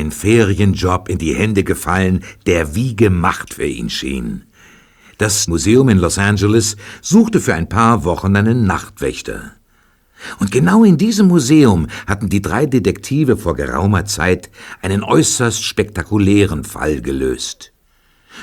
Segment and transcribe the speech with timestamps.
[0.00, 4.44] Ein Ferienjob in die Hände gefallen, der wie gemacht für ihn schien.
[5.18, 9.52] Das Museum in Los Angeles suchte für ein paar Wochen einen Nachtwächter.
[10.38, 14.48] Und genau in diesem Museum hatten die drei Detektive vor geraumer Zeit
[14.80, 17.74] einen äußerst spektakulären Fall gelöst.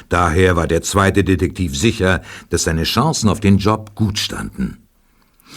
[0.10, 4.78] Daher war der zweite Detektiv sicher, dass seine Chancen auf den Job gut standen.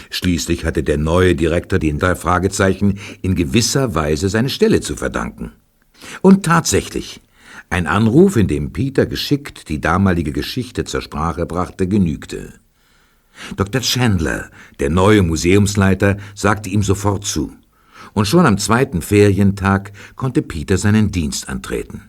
[0.09, 5.53] Schließlich hatte der neue Direktor den drei Fragezeichen in gewisser Weise seine Stelle zu verdanken.
[6.23, 7.21] Und tatsächlich,
[7.69, 12.55] ein Anruf, in dem Peter geschickt die damalige Geschichte zur Sprache brachte, genügte.
[13.57, 13.81] Dr.
[13.81, 17.53] Chandler, der neue Museumsleiter, sagte ihm sofort zu.
[18.13, 22.03] Und schon am zweiten Ferientag konnte Peter seinen Dienst antreten.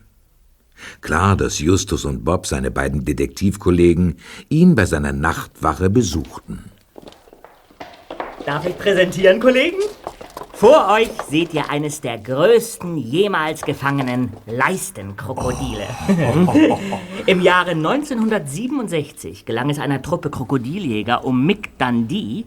[1.00, 4.16] Klar, dass Justus und Bob, seine beiden Detektivkollegen,
[4.48, 6.64] ihn bei seiner Nachtwache besuchten.
[8.44, 9.78] Darf ich präsentieren, Kollegen?
[10.62, 15.88] Vor euch seht ihr eines der größten jemals gefangenen Leistenkrokodile.
[17.26, 22.44] Im Jahre 1967 gelang es einer Truppe Krokodiljäger um Mick Dundee,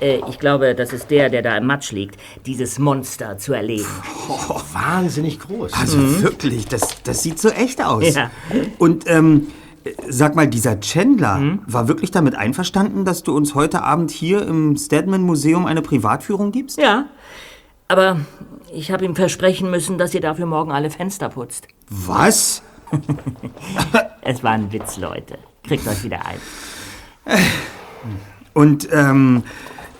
[0.00, 2.16] äh, ich glaube, das ist der, der da im Matsch liegt,
[2.46, 3.84] dieses Monster zu erlegen.
[4.30, 5.74] Oh, wahnsinnig groß.
[5.74, 8.14] Also wirklich, das, das sieht so echt aus.
[8.14, 8.30] Ja.
[8.78, 9.48] Und ähm,
[10.08, 14.74] sag mal, dieser Chandler war wirklich damit einverstanden, dass du uns heute Abend hier im
[14.78, 16.78] Stedman Museum eine Privatführung gibst?
[16.78, 17.04] Ja,
[17.88, 18.20] aber
[18.72, 21.68] ich habe ihm versprechen müssen, dass ihr dafür morgen alle Fenster putzt.
[21.88, 22.62] Was?
[24.20, 25.38] Es war ein Witz, Leute.
[25.62, 26.38] Kriegt euch wieder ein.
[28.52, 29.42] Und ähm,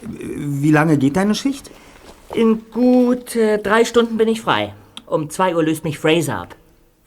[0.03, 1.71] wie lange geht deine Schicht?
[2.35, 4.75] In gut äh, drei Stunden bin ich frei.
[5.07, 6.57] Um zwei Uhr löst mich Fraser ab.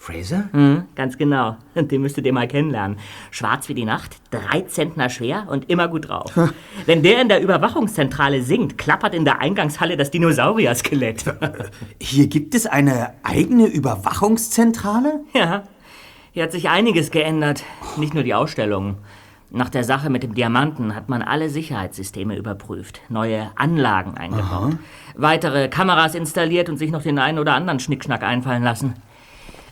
[0.02, 0.50] Fraser?
[0.52, 1.58] Hm, ganz genau.
[1.76, 2.98] Den müsstet ihr mal kennenlernen.
[3.30, 6.32] Schwarz wie die Nacht, drei Zentner schwer und immer gut drauf.
[6.88, 11.26] Wenn der in der Überwachungszentrale singt, klappert in der Eingangshalle das Dinosaurier-Skelett.
[12.02, 15.20] Hier gibt es eine eigene Überwachungszentrale?
[15.36, 15.64] Ja,
[16.32, 17.64] hier hat sich einiges geändert.
[17.98, 18.98] Nicht nur die Ausstellung.
[19.52, 24.78] Nach der Sache mit dem Diamanten hat man alle Sicherheitssysteme überprüft, neue Anlagen eingebaut,
[25.14, 28.96] weitere Kameras installiert und sich noch den einen oder anderen Schnickschnack einfallen lassen.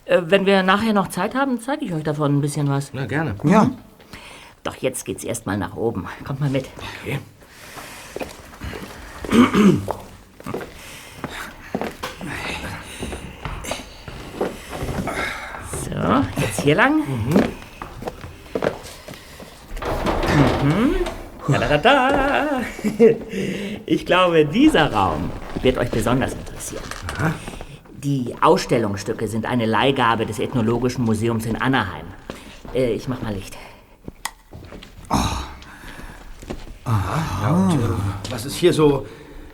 [0.09, 2.91] Äh, wenn wir nachher noch Zeit haben, zeige ich euch davon ein bisschen was.
[2.93, 3.35] Na, gerne.
[3.43, 3.69] Ja.
[4.63, 6.07] Doch jetzt geht's erstmal nach oben.
[6.25, 6.65] Kommt mal mit.
[7.03, 7.19] Okay.
[15.83, 16.97] So, jetzt hier lang.
[16.97, 17.35] Mhm.
[21.47, 22.61] Da, da, da, da.
[23.85, 25.29] Ich glaube, dieser Raum
[25.61, 26.83] wird euch besonders interessieren.
[28.03, 32.05] Die Ausstellungsstücke sind eine Leihgabe des Ethnologischen Museums in Anaheim.
[32.73, 33.57] Äh, ich mach mal Licht.
[36.85, 39.05] Ja, und äh, was ist hier so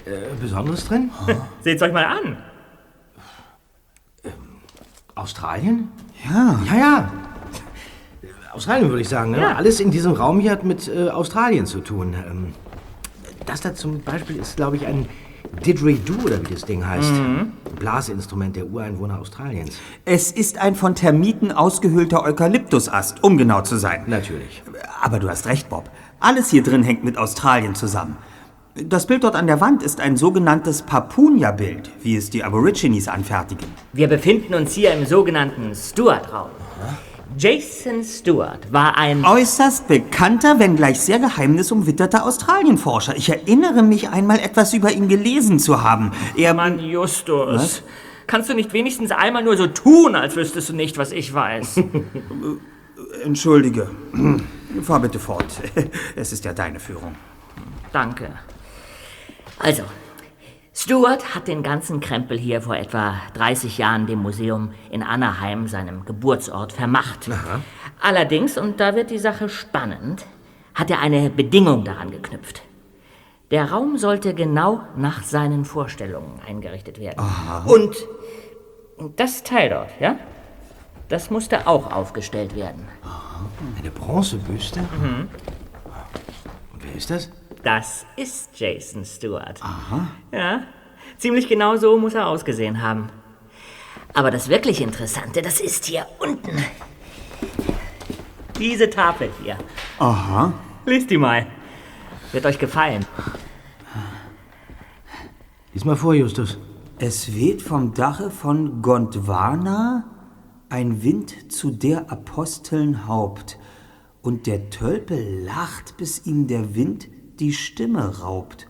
[0.06, 1.10] äh, Besonderes drin?
[1.62, 2.38] Seht's euch mal an.
[5.16, 5.90] Australien?
[6.30, 6.60] Ja.
[6.66, 7.12] Ja, ja.
[8.54, 9.32] Australien würde ich sagen.
[9.32, 9.40] Ne?
[9.40, 9.56] Ja.
[9.56, 12.14] Alles in diesem Raum hier hat mit äh, Australien zu tun.
[12.14, 12.54] Ähm,
[13.46, 15.08] das da zum Beispiel ist, glaube ich, ein
[15.66, 17.12] Didgeridoo oder wie das Ding heißt.
[17.12, 19.78] Ein Blaseinstrument der Ureinwohner Australiens.
[20.06, 24.04] Es ist ein von Termiten ausgehöhlter Eukalyptusast, um genau zu sein.
[24.08, 24.64] Natürlich.
[25.02, 25.90] Aber du hast recht, Bob.
[26.20, 28.18] Alles hier drin hängt mit Australien zusammen.
[28.76, 33.68] Das Bild dort an der Wand ist ein sogenanntes Papunya-Bild, wie es die Aborigines anfertigen.
[33.94, 36.50] Wir befinden uns hier im sogenannten Stewart-Raum.
[37.38, 39.26] Jason Stewart war ein...
[39.26, 43.16] Äußerst bekannter, wenngleich sehr geheimnisumwitterter Australienforscher.
[43.18, 46.12] Ich erinnere mich einmal etwas über ihn gelesen zu haben.
[46.38, 47.84] Er Mann, Justus.
[48.28, 51.82] Kannst du nicht wenigstens einmal nur so tun, als wüsstest du nicht, was ich weiß?
[53.24, 53.90] Entschuldige.
[54.82, 55.46] Fahr bitte fort.
[56.16, 57.16] Es ist ja deine Führung.
[57.92, 58.30] Danke.
[59.60, 59.84] Also,
[60.78, 66.04] Stuart hat den ganzen Krempel hier vor etwa 30 Jahren dem Museum in Anaheim, seinem
[66.04, 67.30] Geburtsort, vermacht.
[68.02, 70.26] Allerdings, und da wird die Sache spannend,
[70.76, 72.62] hat er eine Bedingung daran geknüpft.
[73.52, 77.24] Der Raum sollte genau nach seinen Vorstellungen eingerichtet werden.
[77.66, 77.96] Und
[79.16, 80.18] das Teil dort, ja?
[81.08, 82.90] Das musste auch aufgestellt werden.
[83.80, 84.82] Eine Bronzebüste?
[84.82, 85.30] Und
[86.86, 87.32] wer ist das?
[87.64, 89.62] Das ist Jason Stewart.
[89.62, 90.08] Aha.
[90.32, 90.64] Ja,
[91.18, 93.10] ziemlich genau so muss er ausgesehen haben.
[94.14, 96.64] Aber das wirklich Interessante, das ist hier unten.
[98.60, 99.58] Diese Tafel hier.
[100.00, 100.54] Aha.
[100.86, 101.48] Lies die mal.
[102.32, 103.06] Wird euch gefallen.
[105.74, 106.58] Lies mal vor, Justus.
[106.98, 110.06] Es weht vom Dache von Gondwana
[110.70, 113.58] ein Wind zu der Aposteln Haupt,
[114.26, 118.68] und der Tölpel lacht, bis ihm der Wind die Stimme raubt.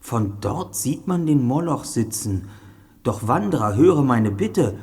[0.00, 2.48] Von dort sieht man den Moloch sitzen,
[3.04, 4.76] Doch Wanderer, höre meine Bitte,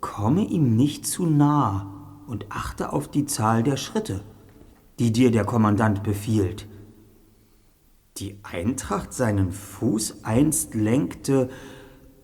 [0.00, 4.24] komme ihm nicht zu nah und achte auf die Zahl der Schritte,
[4.98, 6.66] die dir der Kommandant befiehlt.
[8.16, 11.50] Die Eintracht seinen Fuß einst lenkte,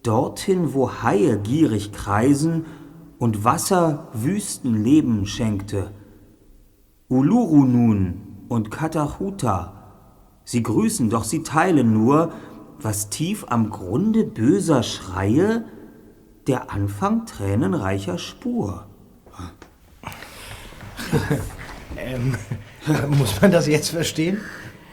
[0.03, 2.65] dorthin, wo Haie gierig kreisen
[3.21, 5.93] und Wasser Wüstenleben schenkte.
[7.11, 9.73] Uluru nun und Katachuta,
[10.45, 12.33] sie grüßen, doch sie teilen nur,
[12.79, 15.65] was tief am Grunde böser Schreie,
[16.47, 18.87] der Anfang tränenreicher Spur.
[21.97, 22.37] ähm,
[23.19, 24.41] muss man das jetzt verstehen?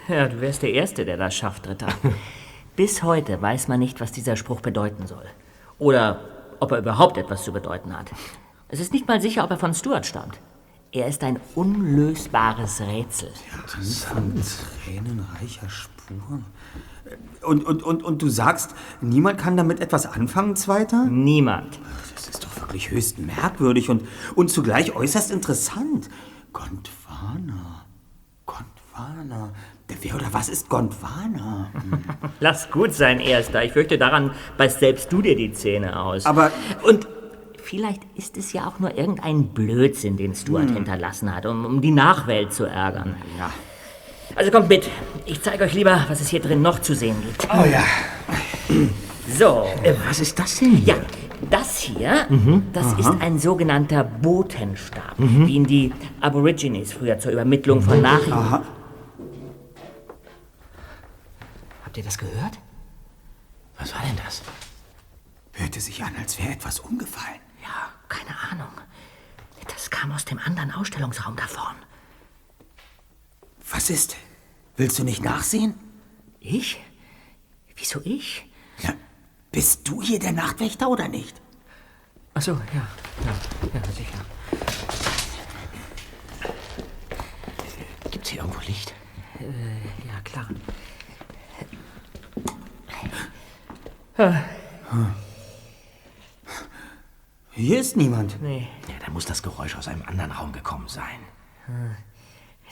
[0.07, 1.89] Ja, du wärst der Erste, der das schafft, Ritter.
[2.75, 5.25] Bis heute weiß man nicht, was dieser Spruch bedeuten soll.
[5.77, 6.21] Oder
[6.59, 8.09] ob er überhaupt etwas zu bedeuten hat.
[8.69, 10.39] Es ist nicht mal sicher, ob er von Stuart stammt.
[10.91, 13.29] Er ist ein unlösbares Rätsel.
[13.53, 14.45] Interessant.
[14.85, 16.41] Tränenreicher Spur.
[17.41, 21.05] Und, und, und, und du sagst, niemand kann damit etwas anfangen, Zweiter?
[21.05, 21.79] Niemand.
[22.15, 24.03] Das ist doch wirklich höchst merkwürdig und,
[24.35, 26.09] und zugleich äußerst interessant.
[26.53, 27.85] Gondwana.
[28.45, 29.53] Gondwana.
[30.01, 31.69] Wer oder was ist Gondwana?
[31.73, 32.03] Hm.
[32.39, 33.63] Lass gut sein, Erster.
[33.63, 36.25] Ich fürchte, daran beißt selbst du dir die Zähne aus.
[36.25, 36.51] Aber.
[36.83, 37.07] Und
[37.67, 40.75] vielleicht ist es ja auch nur irgendein Blödsinn, den Stuart hm.
[40.75, 43.15] hinterlassen hat, um, um die Nachwelt zu ärgern.
[43.37, 43.51] Ja.
[44.35, 44.89] Also kommt mit.
[45.25, 47.47] Ich zeige euch lieber, was es hier drin noch zu sehen gibt.
[47.51, 47.83] Oh ja.
[49.37, 49.65] So.
[49.83, 50.95] Äh, was ist das denn hier?
[50.95, 51.01] Ja,
[51.49, 52.63] das hier, mhm.
[52.73, 52.99] das Aha.
[52.99, 55.47] ist ein sogenannter Botenstab, mhm.
[55.47, 58.33] wie ihn die Aborigines früher zur Übermittlung von Nachrichten.
[58.33, 58.63] Aha.
[61.85, 62.59] Habt ihr das gehört?
[63.77, 64.41] Was war denn das?
[65.53, 67.46] Hörte sich an, als wäre etwas umgefallen.
[68.09, 68.71] Keine Ahnung.
[69.67, 71.75] Das kam aus dem anderen Ausstellungsraum da vorn.
[73.69, 74.15] Was ist?
[74.77, 75.75] Willst du nicht nachsehen?
[76.39, 76.79] Ich?
[77.75, 78.49] Wieso ich?
[78.79, 78.93] Ja,
[79.51, 81.41] bist du hier der Nachtwächter oder nicht?
[82.33, 82.87] Ach so, ja,
[83.25, 84.25] ja, ja, sicher.
[88.11, 88.93] Gibt's hier irgendwo Licht?
[89.39, 90.47] Äh, ja, klar.
[97.57, 98.39] Hier ist niemand.
[98.39, 98.67] Nee.
[98.87, 101.19] Ja, da muss das Geräusch aus einem anderen Raum gekommen sein.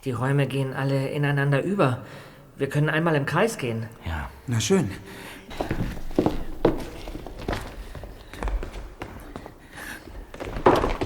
[0.04, 2.06] Die Räume gehen alle ineinander über.
[2.56, 3.88] Wir können einmal im Kreis gehen.
[4.06, 4.30] Ja.
[4.46, 4.92] Na schön.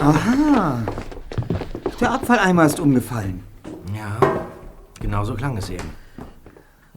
[0.01, 0.83] Aha.
[2.01, 3.45] Der Abfalleimer ist umgefallen.
[3.95, 4.19] Ja,
[4.99, 5.89] genau so klang es eben.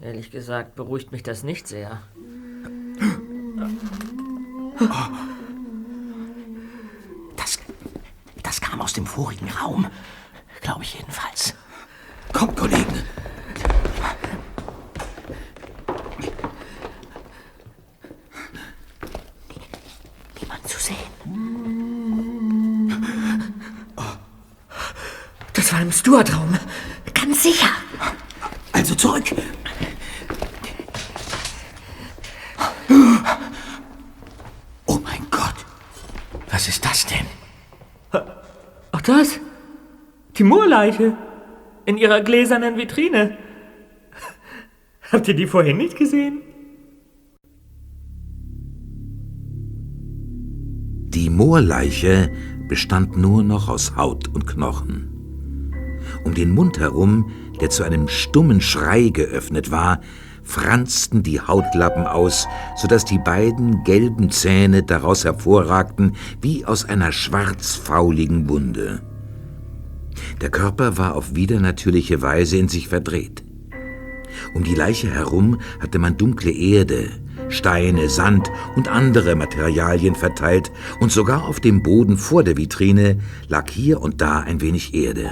[0.00, 2.02] Ehrlich gesagt beruhigt mich das nicht sehr.
[7.37, 7.59] Das,
[8.42, 9.87] das kam aus dem vorigen Raum.
[10.62, 11.54] Glaube ich jedenfalls.
[12.33, 13.02] Kommt, Kollegen.
[20.40, 20.97] Niemand zu sehen.
[25.52, 26.59] Das war im Stuart-Raum.
[27.12, 27.69] Ganz sicher.
[28.73, 29.25] Also zurück.
[39.12, 39.40] das?
[40.82, 41.16] Die Moorleiche.
[41.84, 43.36] In ihrer gläsernen Vitrine.
[45.12, 46.42] Habt ihr die vorhin nicht gesehen?
[51.14, 52.32] Die Moorleiche
[52.68, 55.72] bestand nur noch aus Haut und Knochen.
[56.24, 60.00] Um den Mund herum, der zu einem stummen Schrei geöffnet war,
[60.42, 67.12] franzten die Hautlappen aus, so dass die beiden gelben Zähne daraus hervorragten wie aus einer
[67.12, 69.12] schwarzfauligen Wunde.
[70.42, 73.44] Der Körper war auf widernatürliche Weise in sich verdreht.
[74.54, 77.11] Um die Leiche herum hatte man dunkle Erde,
[77.49, 83.70] Steine, Sand und andere Materialien verteilt, und sogar auf dem Boden vor der Vitrine lag
[83.70, 85.30] hier und da ein wenig Erde.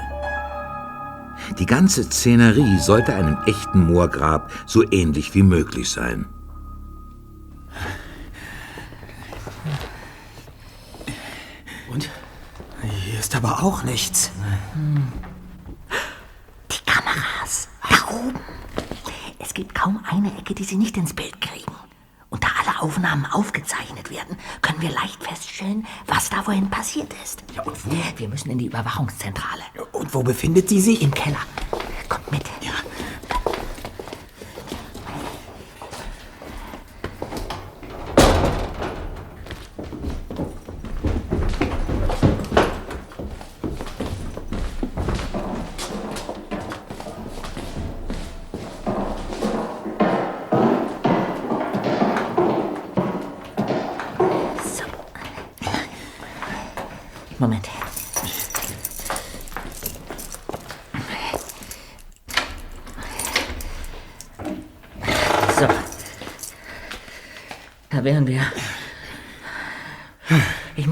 [1.59, 6.27] Die ganze Szenerie sollte einem echten Moorgrab so ähnlich wie möglich sein.
[13.31, 14.33] Ist aber auch nichts.
[16.73, 17.69] Die Kameras.
[17.89, 18.41] Da oben.
[19.39, 21.73] Es gibt kaum eine Ecke, die sie nicht ins Bild kriegen.
[22.29, 27.45] Und da alle Aufnahmen aufgezeichnet werden, können wir leicht feststellen, was da wohin passiert ist.
[27.55, 27.97] Ja, und wo?
[28.17, 29.63] Wir müssen in die Überwachungszentrale.
[29.93, 31.01] Und wo befindet sie sich?
[31.01, 31.39] Im Keller.
[32.09, 32.50] Kommt mit.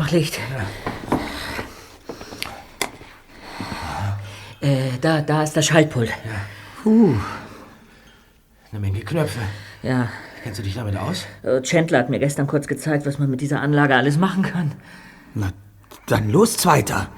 [0.09, 0.41] Ich mach Licht.
[4.61, 6.11] Äh, da, da ist das Schaltpult.
[6.85, 9.41] Eine Menge Knöpfe.
[9.83, 10.09] Ja,
[10.43, 11.27] Kennst du dich damit aus?
[11.43, 14.73] äh, Chandler hat mir gestern kurz gezeigt, was man mit dieser Anlage alles machen kann.
[15.35, 15.51] Na,
[16.07, 17.09] dann los, Zweiter.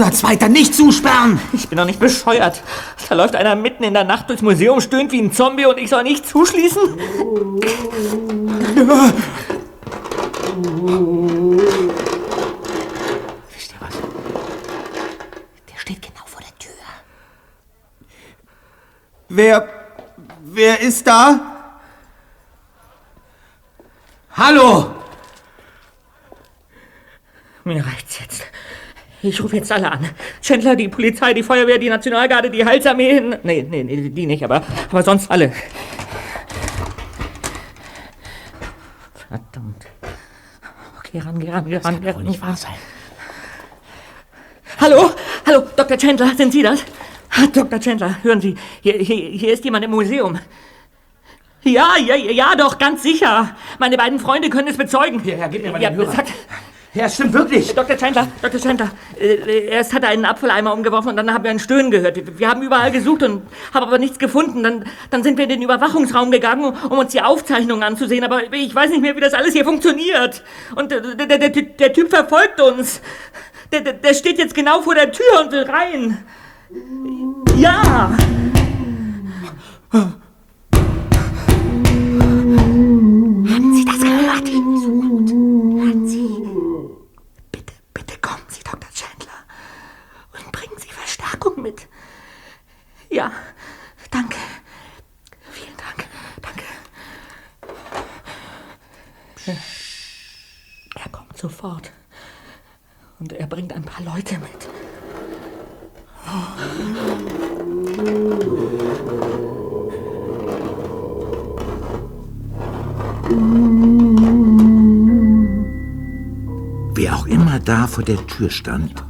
[0.00, 0.48] Da, Zweiter?
[0.48, 1.38] Nicht zusperren!
[1.52, 2.62] Ich bin doch nicht bescheuert.
[3.10, 5.90] Da läuft einer mitten in der Nacht durchs Museum, stöhnt wie ein Zombie und ich
[5.90, 6.80] soll nicht zuschließen?
[13.50, 13.94] Wisst ihr was?
[15.70, 16.72] Der steht genau vor der Tür.
[19.28, 19.68] Wer.
[20.40, 21.74] Wer ist da?
[24.32, 24.94] Hallo!
[27.64, 28.49] Mir reicht's jetzt.
[29.22, 30.08] Ich rufe jetzt alle an.
[30.40, 33.20] Chandler, die Polizei, die Feuerwehr, die Nationalgarde, die Heilsarmee.
[33.42, 35.52] Nee, nee, nee, die nicht, aber, aber sonst alle.
[39.28, 39.86] Verdammt.
[40.98, 42.24] Okay, ran, geh ran, geh ran, geh Wohl ran.
[42.24, 42.74] nicht wahr sein.
[44.80, 45.10] Hallo?
[45.46, 45.98] Hallo, Dr.
[45.98, 46.82] Chandler, sind Sie das?
[47.30, 47.78] Ah, Dr.
[47.78, 50.38] Chandler, hören Sie, hier, hier, hier ist jemand im Museum.
[51.62, 53.54] Ja, ja, ja, doch, ganz sicher.
[53.78, 55.20] Meine beiden Freunde können es bezeugen.
[55.24, 56.12] Ja, ja, gib mir mal ja, den Hörer.
[56.12, 56.32] sagt,
[56.92, 57.72] Ja, es stimmt wirklich.
[57.72, 57.96] Dr.
[57.96, 58.60] Chandler, Dr.
[58.60, 62.16] Chandler, äh, erst hat er einen Apfeleimer umgeworfen und dann haben wir ein Stöhnen gehört.
[62.16, 63.42] Wir, wir haben überall gesucht und
[63.72, 64.64] haben aber nichts gefunden.
[64.64, 68.24] Dann, dann sind wir in den Überwachungsraum gegangen, um uns die Aufzeichnungen anzusehen.
[68.24, 70.42] Aber ich weiß nicht mehr, wie das alles hier funktioniert.
[70.74, 73.00] Und der, der, der, der, Typ verfolgt uns.
[73.72, 76.24] Der, der, der steht jetzt genau vor der Tür und will rein.
[77.56, 78.10] Ja!
[83.50, 84.46] Haben Sie das gehört?
[84.46, 85.30] So laut.
[85.30, 86.28] Hören Sie.
[87.52, 88.88] Bitte, bitte kommen Sie, Dr.
[88.94, 89.44] Chandler.
[90.32, 91.88] Und bringen Sie Verstärkung mit.
[93.10, 93.32] Ja,
[94.10, 94.36] danke.
[95.50, 96.08] Vielen Dank.
[96.40, 96.62] Danke.
[100.94, 101.90] Er kommt sofort.
[103.18, 104.68] Und er bringt ein paar Leute mit.
[116.94, 119.04] Wer auch immer da vor der Tür stand,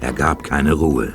[0.00, 1.14] er gab keine Ruhe.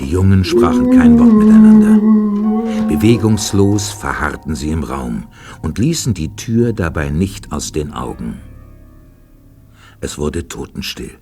[0.00, 2.88] Die Jungen sprachen kein Wort miteinander.
[2.88, 5.26] Bewegungslos verharrten sie im Raum
[5.62, 8.38] und ließen die Tür dabei nicht aus den Augen.
[10.00, 11.18] Es wurde totenstill.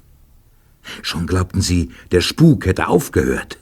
[1.02, 3.58] Schon glaubten sie, der Spuk hätte aufgehört.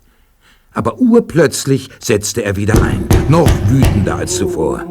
[0.73, 4.85] Aber urplötzlich setzte er wieder ein, noch wütender als zuvor.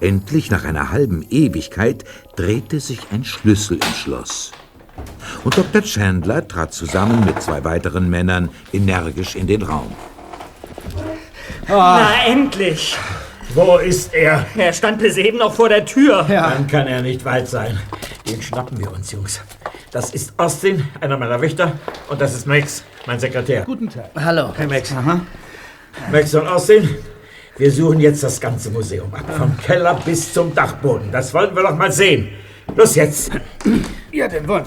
[0.00, 2.04] Endlich nach einer halben Ewigkeit
[2.36, 4.52] drehte sich ein Schlüssel im Schloss.
[5.44, 5.82] Und Dr.
[5.82, 9.92] Chandler trat zusammen mit zwei weiteren Männern energisch in den Raum.
[11.68, 12.96] Na, endlich!
[13.54, 14.46] Wo ist er?
[14.56, 16.24] Er stand bis eben noch vor der Tür.
[16.28, 17.78] Dann kann er nicht weit sein.
[18.28, 19.40] Den schnappen wir uns, Jungs.
[19.90, 21.72] Das ist Austin, einer meiner Wächter.
[22.08, 23.64] Und das ist Max, mein Sekretär.
[23.64, 24.10] Guten Tag.
[24.14, 24.52] Hallo.
[24.54, 24.94] Hey, Max.
[26.12, 26.96] Max und Austin,
[27.58, 29.24] wir suchen jetzt das ganze Museum ab.
[29.36, 31.10] Vom Keller bis zum Dachboden.
[31.10, 32.28] Das wollen wir doch mal sehen.
[32.76, 33.30] Los jetzt.
[34.12, 34.64] Ja, den wollen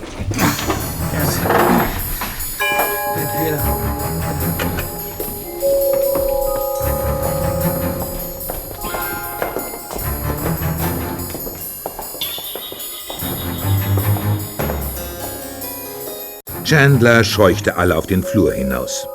[16.64, 19.06] Chandler scheuchte alle auf den Flur hinaus.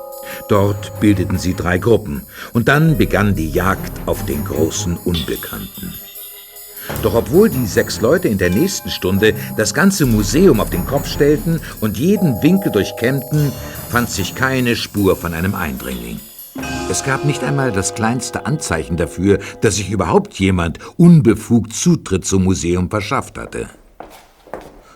[0.49, 2.23] Dort bildeten sie drei Gruppen
[2.53, 5.93] und dann begann die Jagd auf den großen Unbekannten.
[7.03, 11.09] Doch obwohl die sechs Leute in der nächsten Stunde das ganze Museum auf den Kopf
[11.09, 13.51] stellten und jeden Winkel durchkämmten,
[13.91, 16.21] fand sich keine Spur von einem Eindringling.
[16.89, 22.45] Es gab nicht einmal das kleinste Anzeichen dafür, dass sich überhaupt jemand unbefugt Zutritt zum
[22.45, 23.69] Museum verschafft hatte.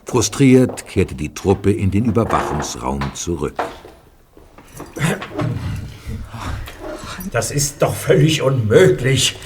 [0.05, 3.55] Frustriert kehrte die Truppe in den Überwachungsraum zurück.
[7.33, 9.37] Das ist doch völlig unmöglich.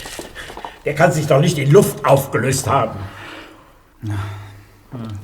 [0.84, 2.98] Der kann sich doch nicht in Luft aufgelöst haben.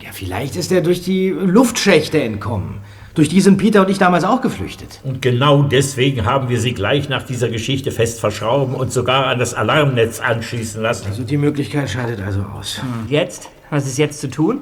[0.00, 2.81] Ja, vielleicht ist er durch die Luftschächte entkommen.
[3.14, 5.00] Durch die sind Peter und ich damals auch geflüchtet.
[5.02, 9.38] Und genau deswegen haben wir sie gleich nach dieser Geschichte fest verschrauben und sogar an
[9.38, 11.07] das Alarmnetz anschließen lassen.
[11.09, 12.81] Also die Möglichkeit scheidet also aus.
[13.09, 13.50] Jetzt?
[13.69, 14.61] Was ist jetzt zu tun?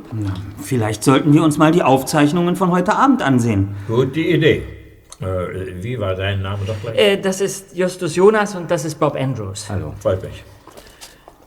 [0.63, 3.69] Vielleicht sollten wir uns mal die Aufzeichnungen von heute Abend ansehen.
[3.87, 4.78] Gute Idee.
[5.21, 6.97] Äh, wie war dein Name doch gleich?
[6.97, 9.69] Äh, das ist Justus Jonas und das ist Bob Andrews.
[9.69, 9.95] Hallo.
[10.01, 10.45] Freut mich.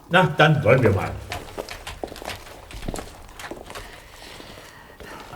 [0.10, 1.12] Na, dann wollen wir mal.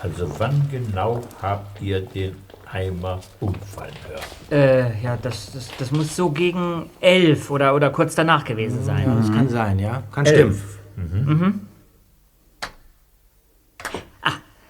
[0.01, 2.35] Also wann genau habt ihr den
[2.71, 4.21] Eimer umfallen hören?
[4.51, 9.17] Äh, ja, das, das, das muss so gegen elf oder, oder kurz danach gewesen sein.
[9.17, 10.03] Das kann sein, ja?
[10.11, 10.51] Kann stimmen.
[10.51, 10.77] Elf.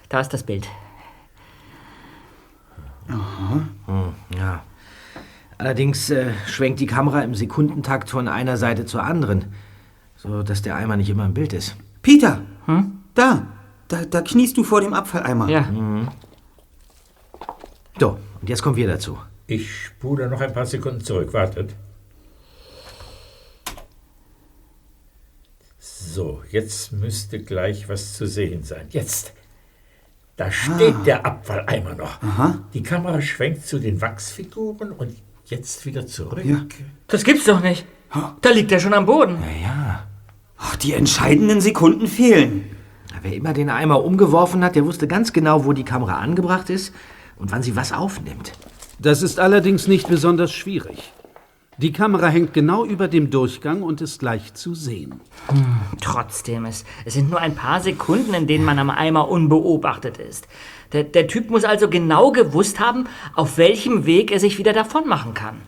[0.08, 0.66] Da ist das Bild.
[3.08, 4.64] Ja.
[5.58, 9.54] Allerdings äh, schwenkt die Kamera im Sekundentakt von einer Seite zur anderen,
[10.18, 11.76] so dass der Eimer nicht immer im Bild ist.
[12.02, 12.42] Peter!
[13.14, 13.48] Da!
[13.88, 15.48] Da, da kniest du vor dem Abfalleimer.
[15.48, 15.70] Ja.
[18.00, 19.18] So, und jetzt kommen wir dazu.
[19.48, 21.34] Ich spule noch ein paar Sekunden zurück.
[21.34, 21.76] Wartet.
[25.78, 28.88] So, jetzt müsste gleich was zu sehen sein.
[28.90, 29.34] Jetzt.
[30.38, 32.20] Da steht der Abfalleimer noch.
[32.74, 36.44] Die Kamera schwenkt zu den Wachsfiguren und jetzt wieder zurück.
[37.08, 37.86] Das gibt's doch nicht.
[38.42, 39.38] Da liegt er schon am Boden.
[39.64, 40.04] Ja.
[40.58, 42.66] Ach, die entscheidenden Sekunden fehlen.
[43.22, 46.94] Wer immer den Eimer umgeworfen hat, der wusste ganz genau, wo die Kamera angebracht ist
[47.38, 48.52] und wann sie was aufnimmt.
[49.00, 51.12] Das ist allerdings nicht besonders schwierig.
[51.78, 55.20] Die Kamera hängt genau über dem Durchgang und ist leicht zu sehen.
[56.00, 60.48] Trotzdem, es, es sind nur ein paar Sekunden, in denen man am Eimer unbeobachtet ist.
[60.94, 65.06] Der, der Typ muss also genau gewusst haben, auf welchem Weg er sich wieder davon
[65.08, 65.62] machen kann.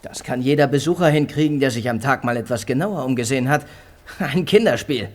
[0.00, 3.66] Das kann jeder Besucher hinkriegen, der sich am Tag mal etwas genauer umgesehen hat.
[4.18, 5.08] Ein Kinderspiel.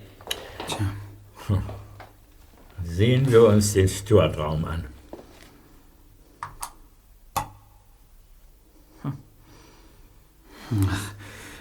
[2.84, 4.86] Sehen wir uns den Steward-Raum an.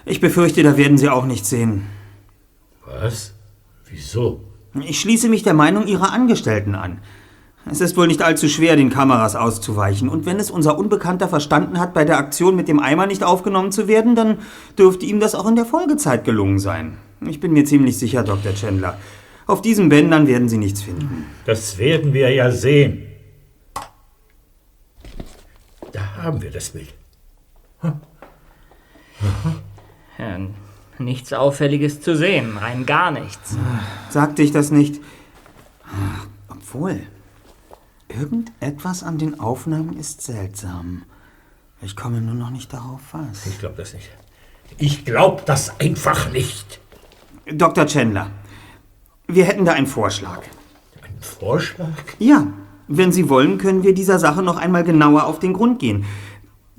[0.05, 1.87] Ich befürchte, da werden sie auch nichts sehen.
[2.87, 3.35] Was?
[3.89, 4.45] Wieso?
[4.83, 7.01] Ich schließe mich der Meinung Ihrer Angestellten an.
[7.71, 10.09] Es ist wohl nicht allzu schwer, den Kameras auszuweichen.
[10.09, 13.73] Und wenn es unser Unbekannter verstanden hat, bei der Aktion mit dem Eimer nicht aufgenommen
[13.73, 14.39] zu werden, dann
[14.79, 16.97] dürfte ihm das auch in der Folgezeit gelungen sein.
[17.27, 18.55] Ich bin mir ziemlich sicher, Dr.
[18.55, 18.97] Chandler.
[19.47, 21.27] Auf diesen Bändern werden Sie nichts finden.
[21.45, 23.07] Das werden wir ja sehen.
[25.93, 26.95] Da haben wir das Bild.
[30.19, 30.39] Ja,
[30.99, 33.57] nichts Auffälliges zu sehen, rein gar nichts.
[34.11, 35.01] Sagte ich das nicht?
[36.49, 37.01] Obwohl,
[38.09, 41.05] irgendetwas an den Aufnahmen ist seltsam.
[41.81, 43.47] Ich komme nur noch nicht darauf, was.
[43.47, 44.11] Ich glaube das nicht.
[44.77, 46.81] Ich glaube das einfach nicht.
[47.47, 47.87] Dr.
[47.87, 48.31] Chandler,
[49.27, 50.43] wir hätten da einen Vorschlag.
[51.03, 51.87] Ein Vorschlag?
[52.19, 52.49] Ja,
[52.89, 56.05] wenn Sie wollen, können wir dieser Sache noch einmal genauer auf den Grund gehen.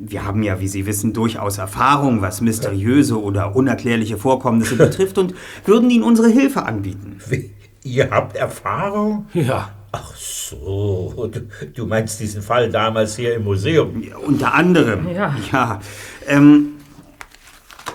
[0.01, 5.35] Wir haben ja, wie Sie wissen, durchaus Erfahrung, was mysteriöse oder unerklärliche Vorkommnisse betrifft und
[5.65, 7.19] würden Ihnen unsere Hilfe anbieten.
[7.27, 7.51] Wie?
[7.83, 9.27] Ihr habt Erfahrung?
[9.33, 9.71] Ja.
[9.91, 11.41] Ach so, du,
[11.73, 14.01] du meinst diesen Fall damals hier im Museum.
[14.25, 15.09] Unter anderem.
[15.13, 15.35] Ja.
[15.51, 15.81] Ja.
[16.27, 16.73] Ähm,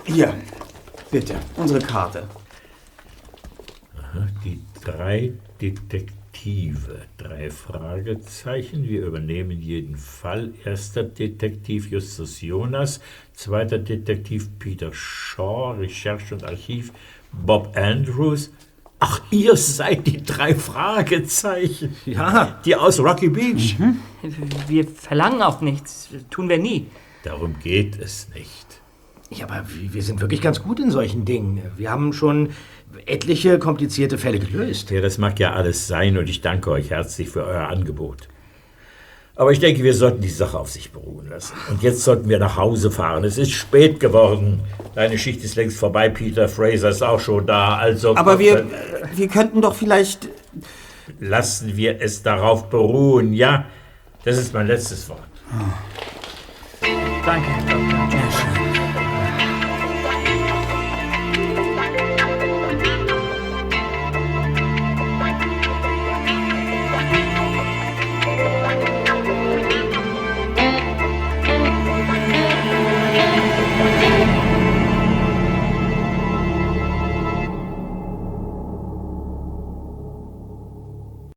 [0.03, 0.33] hier,
[1.09, 2.23] bitte, unsere Karte.
[4.43, 6.13] Die drei Detektive,
[7.17, 8.83] drei Fragezeichen.
[8.87, 10.53] Wir übernehmen jeden Fall.
[10.63, 12.99] Erster Detektiv Justus Jonas,
[13.33, 16.91] zweiter Detektiv Peter Shaw, Recherche und Archiv
[17.31, 18.51] Bob Andrews.
[18.99, 21.95] Ach, ihr seid die drei Fragezeichen.
[22.05, 22.59] Ja.
[22.63, 23.75] Die aus Rocky Beach.
[24.67, 26.87] Wir verlangen auch nichts, tun wir nie.
[27.23, 28.81] Darum geht es nicht.
[29.31, 31.61] Ja, aber wir sind wirklich ganz gut in solchen Dingen.
[31.75, 32.49] Wir haben schon
[33.05, 34.91] etliche komplizierte Fälle gelöst.
[34.91, 38.27] Ja, das mag ja alles sein und ich danke euch herzlich für euer Angebot.
[39.37, 41.53] Aber ich denke, wir sollten die Sache auf sich beruhen lassen.
[41.69, 43.25] Und jetzt sollten wir nach Hause fahren.
[43.25, 44.61] Es ist spät geworden.
[44.95, 46.47] Deine Schicht ist längst vorbei, Peter.
[46.47, 47.75] Fraser ist auch schon da.
[47.75, 48.15] Also.
[48.15, 48.65] Aber wir,
[49.13, 50.29] wir könnten doch vielleicht.
[51.19, 53.65] Lassen wir es darauf beruhen, ja?
[54.23, 55.19] Das ist mein letztes Wort.
[57.25, 58.09] Danke, Dr.
[58.09, 58.54] Johnson.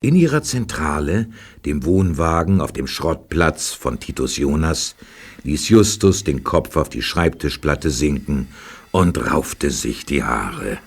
[0.01, 1.27] In ihrer Zentrale,
[1.65, 4.95] dem Wohnwagen auf dem Schrottplatz von Titus Jonas,
[5.43, 8.47] ließ Justus den Kopf auf die Schreibtischplatte sinken
[8.93, 10.79] und raufte sich die Haare.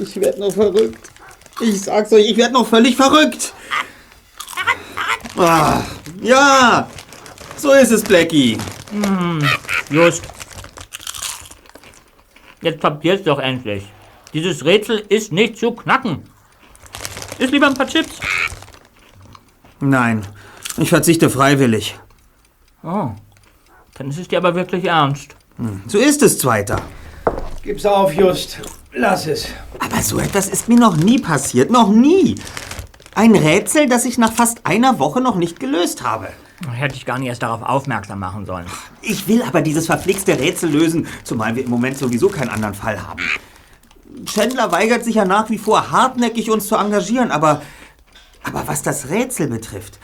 [0.00, 1.10] Ich werde noch verrückt.
[1.60, 3.54] Ich sag's euch, ich werde noch völlig verrückt.
[5.36, 5.82] Ah,
[6.22, 6.88] ja,
[7.56, 8.56] so ist es, Blackie.
[9.90, 10.22] Just.
[12.62, 13.82] Jetzt kapier's doch endlich.
[14.36, 16.18] Dieses Rätsel ist nicht zu knacken.
[17.38, 18.20] Ist lieber ein paar Chips.
[19.80, 20.26] Nein,
[20.76, 21.98] ich verzichte freiwillig.
[22.82, 23.12] Oh.
[23.94, 25.34] Dann ist es dir aber wirklich ernst.
[25.86, 26.82] So ist es, Zweiter.
[27.62, 28.58] Gib's auf, Just.
[28.92, 29.48] Lass es.
[29.78, 32.34] Aber so etwas ist mir noch nie passiert, noch nie.
[33.14, 36.28] Ein Rätsel, das ich nach fast einer Woche noch nicht gelöst habe.
[36.70, 38.66] Hätte ich gar nicht erst darauf aufmerksam machen sollen.
[39.00, 43.02] Ich will aber dieses verflixte Rätsel lösen, zumal wir im Moment sowieso keinen anderen Fall
[43.02, 43.22] haben.
[44.24, 47.62] Chandler weigert sich ja nach wie vor hartnäckig, uns zu engagieren, aber,
[48.42, 49.98] aber was das Rätsel betrifft,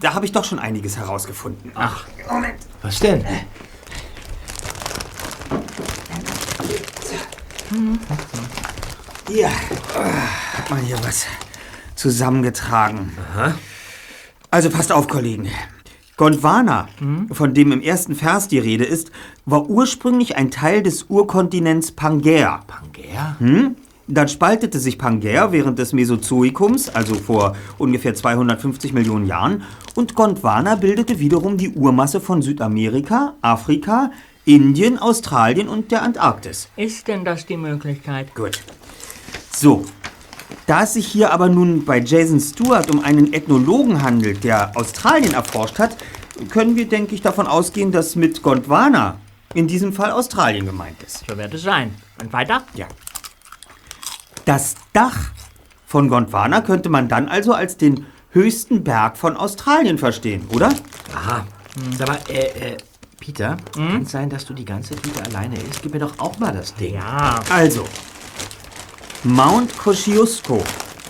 [0.00, 1.70] da habe ich doch schon einiges herausgefunden.
[1.74, 2.58] Ach, Moment.
[2.82, 3.24] Was denn?
[9.28, 11.26] Hier, hat man hier was
[11.94, 13.16] zusammengetragen.
[14.50, 15.50] Also passt auf, Kollegen.
[16.16, 16.88] Gondwana,
[17.30, 19.10] von dem im ersten Vers die Rede ist,
[19.44, 22.62] war ursprünglich ein Teil des Urkontinents Pangaea.
[22.66, 23.36] Pangea?
[24.08, 30.76] Dann spaltete sich Pangaea während des Mesozoikums, also vor ungefähr 250 Millionen Jahren, und Gondwana
[30.76, 34.10] bildete wiederum die Urmasse von Südamerika, Afrika,
[34.46, 36.68] Indien, Australien und der Antarktis.
[36.76, 38.34] Ist denn das die Möglichkeit?
[38.34, 38.60] Gut.
[39.50, 39.84] So.
[40.66, 45.32] Da es sich hier aber nun bei Jason Stewart um einen Ethnologen handelt, der Australien
[45.32, 45.96] erforscht hat,
[46.50, 49.18] können wir, denke ich, davon ausgehen, dass mit Gondwana
[49.54, 51.24] in diesem Fall Australien gemeint ist.
[51.28, 51.94] So wird es sein.
[52.20, 52.62] Und weiter?
[52.74, 52.88] Ja.
[54.44, 55.30] Das Dach
[55.86, 60.70] von Gondwana könnte man dann also als den höchsten Berg von Australien verstehen, oder?
[61.14, 61.46] Aha.
[61.96, 62.76] Sag mal, äh, äh,
[63.20, 65.82] Peter, kann es sein, dass du die ganze Tüte alleine isst?
[65.82, 66.94] Gib mir doch auch mal das Ding.
[66.94, 67.40] Ja.
[67.50, 67.86] Also,
[69.26, 70.62] Mount Kosciuszko,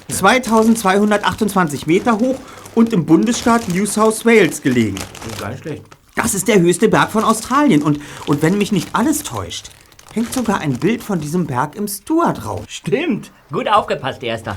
[0.09, 2.37] 2228 Meter hoch
[2.75, 4.97] und im Bundesstaat New South Wales gelegen.
[5.39, 5.83] Gar nicht schlecht.
[6.15, 9.67] Das ist der höchste Berg von Australien und, und wenn mich nicht alles täuscht,
[10.15, 12.65] hängt sogar ein Bild von diesem Berg im Stuart-Raum.
[12.69, 13.33] Stimmt.
[13.53, 14.57] Gut aufgepasst, Erster.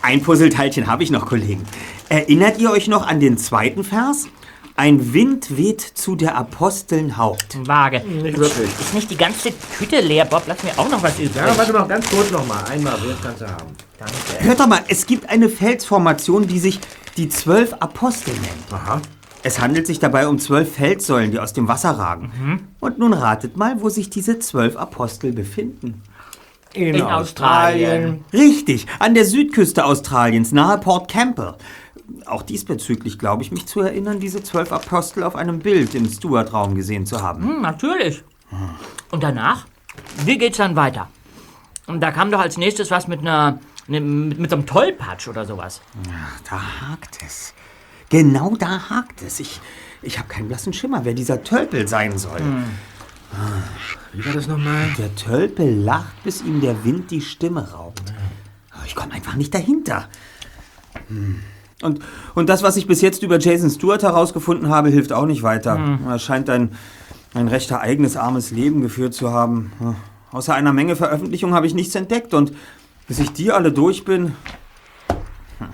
[0.00, 1.62] Ein Puzzleteilchen habe ich noch, Kollegen.
[2.08, 4.28] Erinnert ihr euch noch an den zweiten Vers?
[4.76, 7.58] Ein Wind weht zu der Aposteln Haupt.
[7.64, 8.00] Vage.
[8.00, 8.68] Nicht wirklich.
[8.80, 10.42] Ist nicht die ganze Tüte leer, Bob?
[10.48, 11.36] Lass mir auch noch was übrig.
[11.36, 12.64] Ja, warte mal, ganz kurz nochmal.
[12.68, 13.70] Einmal, das kannst du haben.
[14.40, 16.80] Hört doch mal, es gibt eine Felsformation, die sich
[17.16, 18.72] die zwölf Apostel nennt.
[18.72, 19.00] Aha.
[19.44, 22.68] Es handelt sich dabei um zwölf Felssäulen, die aus dem Wasser ragen.
[22.80, 26.02] Und nun ratet mal, wo sich diese zwölf Apostel befinden.
[26.72, 28.24] In, In Australien.
[28.32, 31.54] Richtig, an der Südküste Australiens, nahe Port Campbell.
[32.26, 36.74] Auch diesbezüglich glaube ich mich zu erinnern, diese zwölf Apostel auf einem Bild im Stuart-Raum
[36.74, 37.42] gesehen zu haben.
[37.42, 38.22] Hm, natürlich.
[39.10, 39.66] Und danach?
[40.24, 41.08] Wie geht's dann weiter?
[41.86, 43.58] Und da kam doch als nächstes was mit einer.
[43.88, 45.80] ne- mit, mit so einem Tollpatsch oder sowas.
[46.48, 47.54] Da hakt es.
[48.10, 49.40] Genau da hakt es.
[49.40, 49.60] Ich,
[50.02, 52.40] ich habe keinen blassen Schimmer, wer dieser Tölpel sein soll.
[54.12, 54.88] Wie war das nochmal?
[54.98, 58.12] Der Tölpel lacht, bis ihm der Wind die Stimme raubt.
[58.70, 60.08] Aber Ich komme einfach nicht dahinter.
[61.08, 61.42] Hm.
[61.84, 62.00] Und,
[62.34, 65.98] und das, was ich bis jetzt über Jason Stewart herausgefunden habe, hilft auch nicht weiter.
[66.08, 66.76] Er scheint ein,
[67.34, 69.70] ein recht ereignis armes Leben geführt zu haben.
[70.32, 72.52] Außer einer Menge Veröffentlichungen habe ich nichts entdeckt und
[73.06, 74.34] bis ich die alle durch bin.
[75.58, 75.68] hm.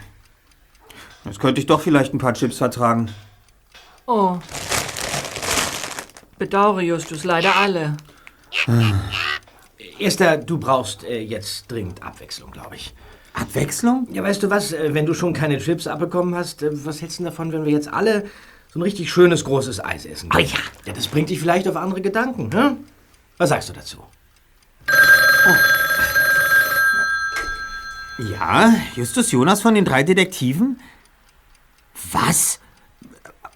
[1.24, 3.08] Jetzt könnte ich doch vielleicht ein paar Chips vertragen.
[4.06, 4.38] Oh.
[6.38, 7.96] Bedauere, Justus, leider alle.
[9.98, 12.94] Erster, du brauchst äh, jetzt dringend Abwechslung, glaube ich.
[13.34, 14.08] Abwechslung?
[14.10, 17.18] Ja, weißt du was, äh, wenn du schon keine Chips abbekommen hast, äh, was hältst
[17.18, 18.28] du denn davon, wenn wir jetzt alle
[18.72, 20.30] so ein richtig schönes großes Eis essen?
[20.34, 20.58] Oh ja.
[20.84, 22.76] Ja, das bringt dich vielleicht auf andere Gedanken, ne?
[23.38, 24.04] Was sagst du dazu?
[28.18, 30.80] Ja, Justus Jonas von den drei Detektiven?
[32.12, 32.60] Was?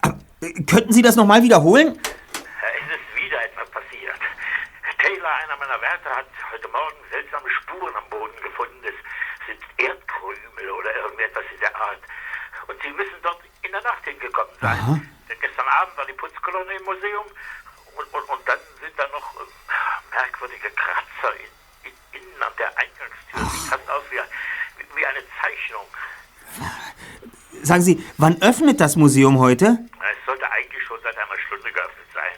[0.03, 1.89] Äh, Könnten Sie das nochmal wiederholen?
[1.89, 4.17] Es ist wieder etwas passiert.
[4.99, 8.81] Taylor, einer meiner Wärter, hat heute Morgen seltsame Spuren am Boden gefunden.
[8.85, 8.95] Es
[9.47, 12.01] sind Erdkrümel oder irgendetwas in der Art.
[12.67, 15.11] Und sie müssen dort in der Nacht hingekommen sein.
[15.29, 17.27] Denn gestern Abend war die Putzkolonne im Museum
[17.97, 22.69] und, und, und dann sind da noch äh, merkwürdige Kratzer in, in, innen an der
[22.79, 23.41] Eingangstür.
[23.51, 24.21] Sieht fast aus wie,
[24.79, 25.87] wie, wie eine Zeichnung.
[27.63, 29.79] Sagen Sie, wann öffnet das Museum heute?
[29.99, 32.33] Es sollte eigentlich schon seit einer Stunde geöffnet sein.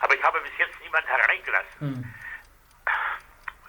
[0.00, 2.14] Aber ich habe bis jetzt niemanden hereingelassen.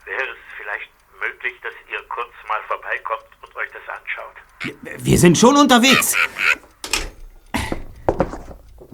[0.05, 5.03] Wäre es vielleicht möglich, dass ihr kurz mal vorbeikommt und euch das anschaut?
[5.03, 6.15] Wir sind schon unterwegs.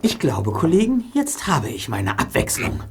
[0.01, 2.83] Ich glaube, Kollegen, jetzt habe ich meine Abwechslung.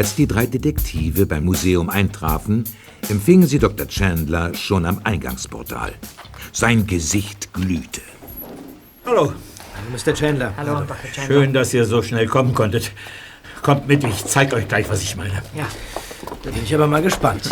[0.00, 2.64] Als die drei Detektive beim Museum eintrafen,
[3.10, 3.86] empfingen sie Dr.
[3.86, 5.92] Chandler schon am Eingangsportal.
[6.52, 8.00] Sein Gesicht glühte.
[9.04, 9.34] Hallo.
[9.34, 9.34] Hallo,
[9.92, 10.14] Mr.
[10.14, 10.54] Chandler.
[10.56, 10.96] Hallo, Dr.
[11.02, 11.26] Chandler.
[11.26, 12.92] Schön, dass ihr so schnell kommen konntet.
[13.60, 15.42] Kommt mit, ich zeig euch gleich, was ich meine.
[15.54, 15.66] Ja,
[16.44, 17.50] da bin ich aber mal gespannt.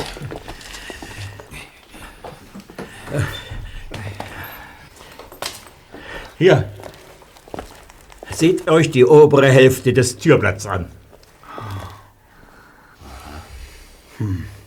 [6.38, 6.66] Hier.
[8.30, 10.86] Seht euch die obere Hälfte des Türblatts an.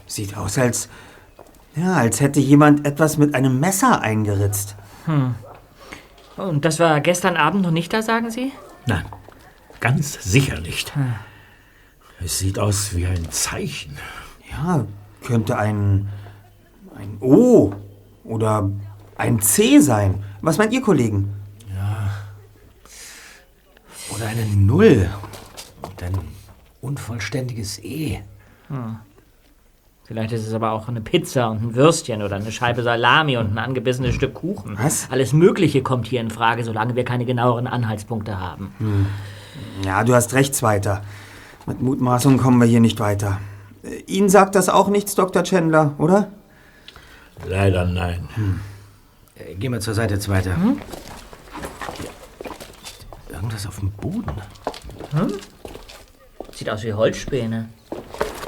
[0.08, 0.90] Sieht aus, als.
[1.76, 4.76] Ja, als hätte jemand etwas mit einem Messer eingeritzt.
[6.38, 8.52] Und das war gestern Abend noch nicht da, sagen Sie?
[8.88, 9.06] Nein,
[9.80, 10.92] ganz sicher nicht.
[12.20, 13.98] Es sieht aus wie ein Zeichen.
[14.52, 14.86] Ja,
[15.26, 16.10] könnte ein.
[16.96, 17.74] ein O
[18.24, 18.70] oder
[19.16, 20.24] ein C sein.
[20.42, 21.34] Was meint ihr, Kollegen?
[24.14, 25.10] Oder eine Null.
[25.84, 26.18] Und ein
[26.82, 28.22] unvollständiges E.
[30.12, 33.54] Vielleicht ist es aber auch eine Pizza und ein Würstchen oder eine Scheibe Salami und
[33.54, 34.78] ein angebissenes Stück Kuchen.
[34.78, 35.08] Was?
[35.10, 39.08] Alles Mögliche kommt hier in Frage, solange wir keine genaueren Anhaltspunkte haben.
[39.86, 41.02] Ja, du hast recht, Zweiter.
[41.66, 43.40] Mit Mutmaßungen kommen wir hier nicht weiter.
[43.84, 45.44] Äh, Ihnen sagt das auch nichts, Dr.
[45.44, 46.28] Chandler, oder?
[47.48, 48.28] Leider nein.
[49.36, 50.58] Äh, Geh mal zur Seite, Zweiter.
[53.30, 54.34] Irgendwas auf dem Boden.
[56.52, 57.70] Sieht aus wie Holzspäne.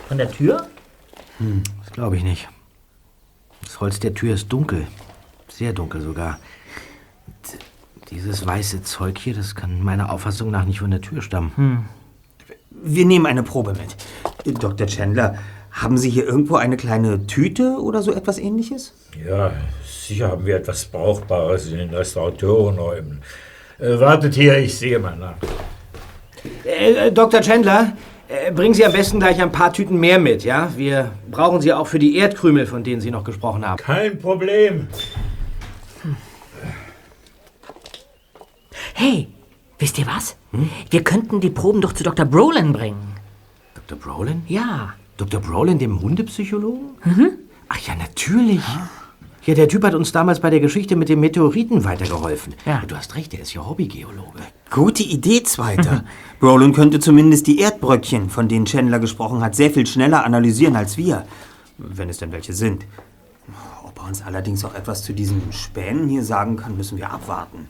[0.09, 0.67] Von der Tür?
[1.83, 2.47] Das glaube ich nicht.
[3.63, 4.87] Das Holz der Tür ist dunkel.
[5.47, 6.39] Sehr dunkel sogar.
[7.27, 7.59] Und
[8.11, 11.87] Dieses weiße Zeug hier, das kann meiner Auffassung nach nicht von der Tür stammen.
[12.69, 13.95] Wir nehmen eine Probe mit.
[14.61, 14.87] Dr.
[14.87, 15.37] Chandler,
[15.71, 18.93] haben Sie hier irgendwo eine kleine Tüte oder so etwas ähnliches?
[19.25, 19.53] Ja,
[19.85, 23.21] sicher haben wir etwas Brauchbares in den Restauratorenräumen.
[23.79, 25.35] Äh, wartet hier, ich sehe mal nach.
[26.65, 27.41] Äh, äh, Dr.
[27.41, 27.93] Chandler,
[28.33, 30.71] äh, bringen Sie am besten gleich ein paar Tüten mehr mit, ja?
[30.75, 33.77] Wir brauchen sie auch für die Erdkrümel, von denen Sie noch gesprochen haben.
[33.77, 34.87] Kein Problem.
[38.95, 39.27] Hey,
[39.79, 40.35] wisst ihr was?
[40.89, 42.25] Wir könnten die Proben doch zu Dr.
[42.25, 43.15] Brolin bringen.
[43.75, 43.97] Dr.
[43.97, 44.43] Brolin?
[44.47, 44.93] Ja.
[45.17, 45.39] Dr.
[45.39, 46.91] Brolin, dem Hundepsychologen?
[47.69, 48.61] Ach ja, natürlich.
[49.45, 52.55] Ja, der Typ hat uns damals bei der Geschichte mit dem Meteoriten weitergeholfen.
[52.65, 52.81] Ja.
[52.87, 54.39] Du hast recht, er ist ja Hobbygeologe.
[54.71, 56.05] Gute Idee, Zweiter.
[56.39, 60.97] Brolin könnte zumindest die Erdbröckchen, von denen Chandler gesprochen hat, sehr viel schneller analysieren als
[60.97, 61.25] wir.
[61.77, 62.85] Wenn es denn welche sind.
[63.85, 67.67] Ob er uns allerdings auch etwas zu diesen Spänen hier sagen kann, müssen wir abwarten.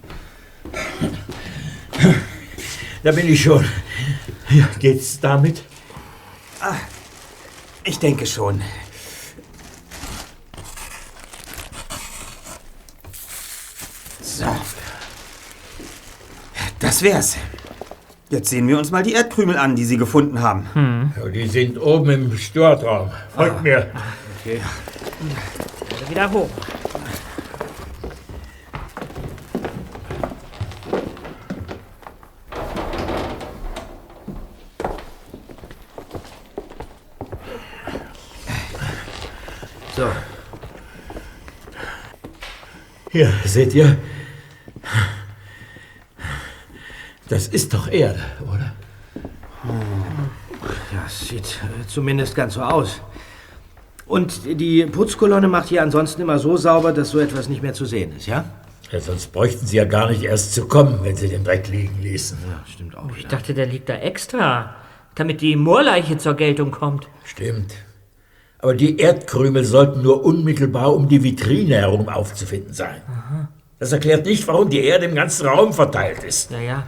[3.01, 3.65] Da bin ich schon.
[4.49, 5.63] Ja, geht's damit?
[7.83, 8.61] Ich denke schon.
[14.37, 14.45] So.
[16.79, 17.37] Das wär's.
[18.31, 21.13] Jetzt sehen wir uns mal die Erdkrümel an, die Sie gefunden haben.
[21.15, 23.11] Ja, die sind oben im Störtraum.
[23.35, 23.91] Folgt mir.
[25.91, 26.49] Also wieder hoch.
[39.95, 40.09] So,
[43.11, 43.95] Hier, seht ihr?
[47.29, 48.73] Das ist doch Erde, oder?
[50.91, 53.01] ja, es sieht äh, zumindest ganz so aus.
[54.05, 57.85] Und die Putzkolonne macht hier ansonsten immer so sauber, dass so etwas nicht mehr zu
[57.85, 58.43] sehen ist, ja?
[58.91, 61.99] Ja, sonst bräuchten sie ja gar nicht erst zu kommen, wenn sie den Dreck liegen
[62.01, 62.37] ließen.
[62.47, 63.09] Ja, stimmt auch.
[63.17, 64.75] Ich dachte, der liegt da extra,
[65.15, 67.07] damit die Moorleiche zur Geltung kommt.
[67.23, 67.73] Stimmt.
[68.59, 73.01] Aber die Erdkrümel sollten nur unmittelbar um die Vitrine herum aufzufinden sein.
[73.79, 76.51] Das erklärt nicht, warum die Erde im ganzen Raum verteilt ist.
[76.51, 76.83] Ja, ja.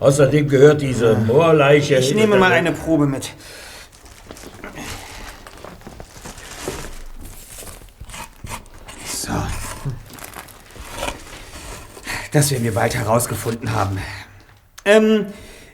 [0.00, 1.96] Außerdem gehört diese Moorleiche...
[1.98, 3.34] Ich nehme mal eine Probe mit.
[9.04, 9.32] So.
[12.32, 13.98] Das werden wir bald herausgefunden haben.
[14.86, 15.26] Ähm,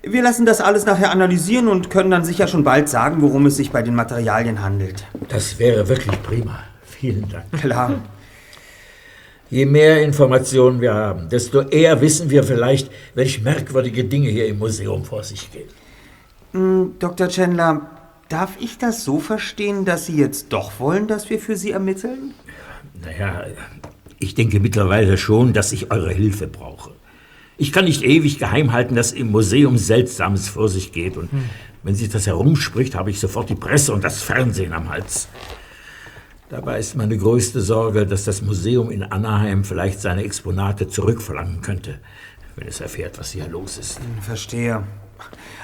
[0.03, 3.57] wir lassen das alles nachher analysieren und können dann sicher schon bald sagen, worum es
[3.57, 5.07] sich bei den Materialien handelt.
[5.29, 6.65] Das wäre wirklich prima.
[6.85, 7.53] Vielen Dank.
[7.61, 8.01] Klar.
[9.49, 14.59] Je mehr Informationen wir haben, desto eher wissen wir vielleicht, welche merkwürdige Dinge hier im
[14.59, 15.69] Museum vor sich gehen.
[16.99, 17.29] Dr.
[17.29, 17.83] Chandler,
[18.29, 22.35] darf ich das so verstehen, dass Sie jetzt doch wollen, dass wir für Sie ermitteln?
[23.05, 23.45] Naja,
[24.19, 26.91] ich denke mittlerweile schon, dass ich eure Hilfe brauche.
[27.59, 31.17] Ich kann nicht ewig geheim halten, dass im Museum Seltsames vor sich geht.
[31.17, 31.31] Und
[31.83, 35.29] wenn sich das herumspricht, habe ich sofort die Presse und das Fernsehen am Hals.
[36.49, 41.99] Dabei ist meine größte Sorge, dass das Museum in Anaheim vielleicht seine Exponate zurückverlangen könnte,
[42.55, 44.01] wenn es erfährt, was hier los ist.
[44.21, 44.85] Verstehe.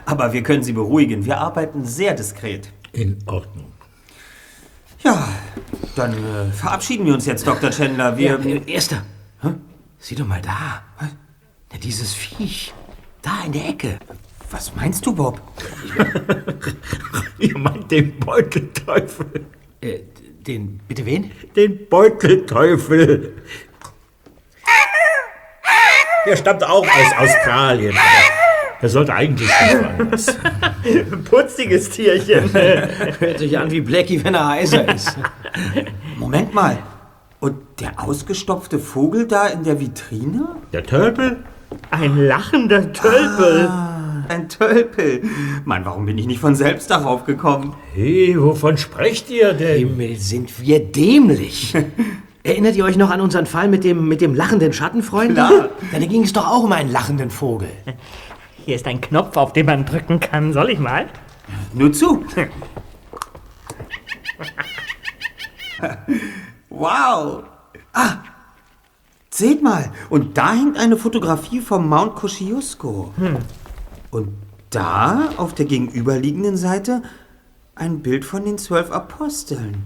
[0.06, 1.24] Aber wir können Sie beruhigen.
[1.24, 2.72] Wir arbeiten sehr diskret.
[2.92, 3.72] In Ordnung.
[5.04, 5.28] Ja,
[5.96, 7.70] dann äh, verabschieden wir uns jetzt, Dr.
[7.70, 8.16] Chandler.
[8.16, 8.38] Wir.
[8.44, 9.04] Äh, Erster.
[9.98, 10.82] Sieh doch mal da.
[11.72, 12.74] Ja, dieses Viech.
[13.22, 13.98] Da in der Ecke.
[14.50, 15.40] Was meinst du, Bob?
[17.38, 19.46] Ihr meint den Beutelteufel.
[19.80, 20.00] Äh,
[20.46, 21.31] den, bitte wen?
[21.57, 23.35] Den Beutelteufel.
[26.26, 27.96] Der stammt auch aus Australien.
[27.96, 30.37] aber Er sollte eigentlich nicht woanders.
[31.31, 32.52] Putziges Tierchen.
[33.18, 35.16] Hört sich an wie Blackie, wenn er heiser ist.
[36.16, 36.78] Moment mal.
[37.40, 40.46] Und der ausgestopfte Vogel da in der Vitrine?
[40.72, 41.44] Der Tölpel?
[41.90, 43.68] Ein lachender Tölpel.
[44.32, 45.22] Ein Tölpel.
[45.66, 47.76] Mann, warum bin ich nicht von selbst darauf gekommen?
[47.92, 49.76] Hey, wovon sprecht ihr denn?
[49.76, 51.74] Himmel, sind wir dämlich.
[52.42, 55.34] Erinnert ihr euch noch an unseren Fall mit dem, mit dem lachenden Schattenfreund?
[55.34, 55.68] Klar.
[55.92, 57.68] Ja, da ging es doch auch um einen lachenden Vogel.
[58.64, 60.54] Hier ist ein Knopf, auf den man drücken kann.
[60.54, 61.08] Soll ich mal?
[61.74, 62.24] Nur zu.
[66.70, 67.42] wow.
[67.92, 68.14] Ah,
[69.28, 69.92] seht mal.
[70.08, 73.12] Und da hängt eine Fotografie vom Mount Kosciuszko.
[74.12, 74.29] Und
[74.68, 77.03] da, auf der gegenüberliegenden Seite,
[77.75, 79.85] ein Bild von den zwölf Aposteln.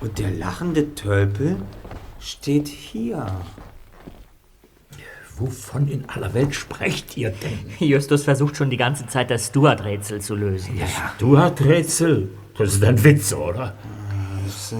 [0.00, 1.56] Und der lachende Tölpel
[2.20, 3.26] steht hier.
[5.36, 7.88] Wovon in aller Welt sprecht ihr denn?
[7.88, 10.80] Justus versucht schon die ganze Zeit, das Stuart-Rätsel zu lösen.
[11.18, 12.28] Du hast Rätsel.
[12.56, 13.74] Das ist ein Witz, oder?
[14.44, 14.76] Das, äh,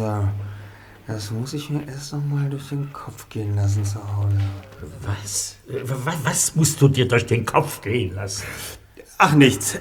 [1.11, 4.38] das muss ich mir erst noch mal durch den Kopf gehen lassen zu Hause.
[5.03, 5.57] Was?
[5.66, 8.44] Was, was musst du dir durch den Kopf gehen lassen?
[9.18, 9.79] Ach, nichts.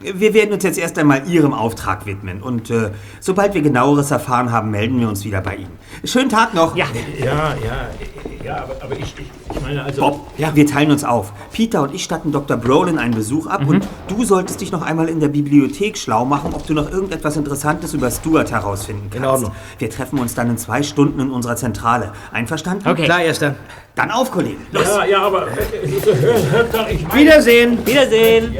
[0.00, 2.42] Wir werden uns jetzt erst einmal Ihrem Auftrag widmen.
[2.42, 5.78] Und äh, sobald wir genaueres erfahren haben, melden wir uns wieder bei Ihnen.
[6.04, 6.76] Schönen Tag noch.
[6.76, 6.86] Ja,
[7.18, 7.54] Ja, ja,
[8.44, 10.02] ja, aber, aber ich, ich, ich meine also...
[10.02, 11.32] Bob, ja, wir teilen uns auf.
[11.52, 12.56] Peter und ich statten Dr.
[12.56, 16.52] Brolin einen Besuch ab und du solltest dich noch einmal in der Bibliothek schlau machen,
[16.52, 19.16] ob du noch irgendetwas Interessantes über Stuart herausfinden kannst.
[19.16, 19.52] In Ordnung.
[19.78, 22.12] Wir treffen uns dann in zwei Stunden in unserer Zentrale.
[22.32, 22.86] Einverstanden?
[22.86, 23.04] Okay.
[23.04, 23.54] Klar, Erster.
[23.94, 24.66] Dann auf, Kollegen.
[24.72, 24.84] Los.
[24.84, 27.20] Ja, ja, aber äh, hört, hört doch, ich meine...
[27.20, 27.86] Wiedersehen.
[27.86, 28.56] Wiedersehen.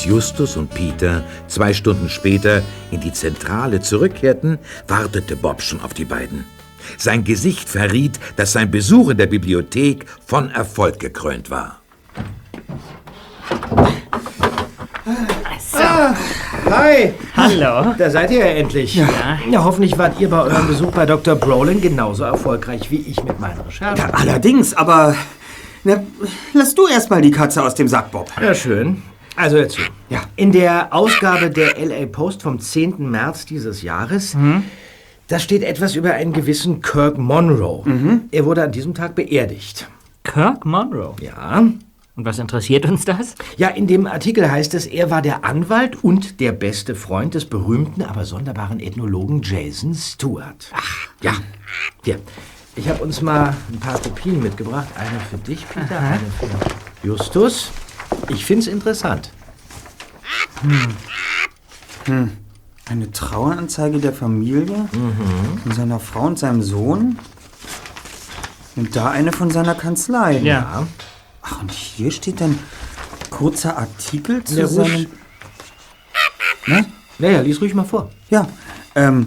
[0.00, 4.58] Als Justus und Peter zwei Stunden später in die Zentrale zurückkehrten,
[4.88, 6.46] wartete Bob schon auf die beiden.
[6.96, 11.82] Sein Gesicht verriet, dass sein Besuch in der Bibliothek von Erfolg gekrönt war.
[16.70, 17.12] Hi.
[17.36, 17.94] Hallo.
[17.98, 18.94] Da seid ihr ja endlich.
[18.94, 19.38] Ja.
[19.62, 21.34] hoffentlich wart ihr bei eurem Besuch bei Dr.
[21.34, 23.98] Brolin genauso erfolgreich wie ich mit meinen Recherchen.
[23.98, 25.14] Ja, allerdings, aber
[25.84, 26.02] na,
[26.54, 28.30] lass du erst mal die Katze aus dem Sack, Bob.
[28.40, 29.02] Ja, schön.
[29.36, 29.80] Also hör zu.
[30.08, 30.22] Ja.
[30.36, 33.10] In der Ausgabe der LA Post vom 10.
[33.10, 34.36] März dieses Jahres,
[35.28, 37.84] da steht etwas über einen gewissen Kirk Monroe.
[38.30, 39.88] Er wurde an diesem Tag beerdigt.
[40.24, 41.14] Kirk Monroe.
[41.20, 41.64] Ja.
[42.16, 43.34] Und was interessiert uns das?
[43.56, 47.46] Ja, in dem Artikel heißt es, er war der Anwalt und der beste Freund des
[47.46, 50.70] berühmten, aber sonderbaren Ethnologen Jason Stewart.
[50.72, 51.32] Ach, ja.
[52.04, 52.18] Hier,
[52.76, 54.88] ich habe uns mal ein paar Kopien mitgebracht.
[54.98, 57.70] Eine für dich, Peter, eine für Justus.
[58.28, 59.32] Ich find's interessant.
[62.86, 64.88] Eine Traueranzeige der Familie
[65.62, 67.18] von seiner Frau und seinem Sohn.
[68.76, 70.38] Und da eine von seiner Kanzlei.
[70.38, 70.86] Ja.
[71.42, 72.58] Ach, und hier steht dann
[73.30, 75.06] kurzer Artikel zu Ja, seinem...
[76.66, 76.86] Ne?
[77.18, 78.10] Naja, lies ruhig mal vor.
[78.30, 78.48] Ja,
[78.94, 79.26] ähm,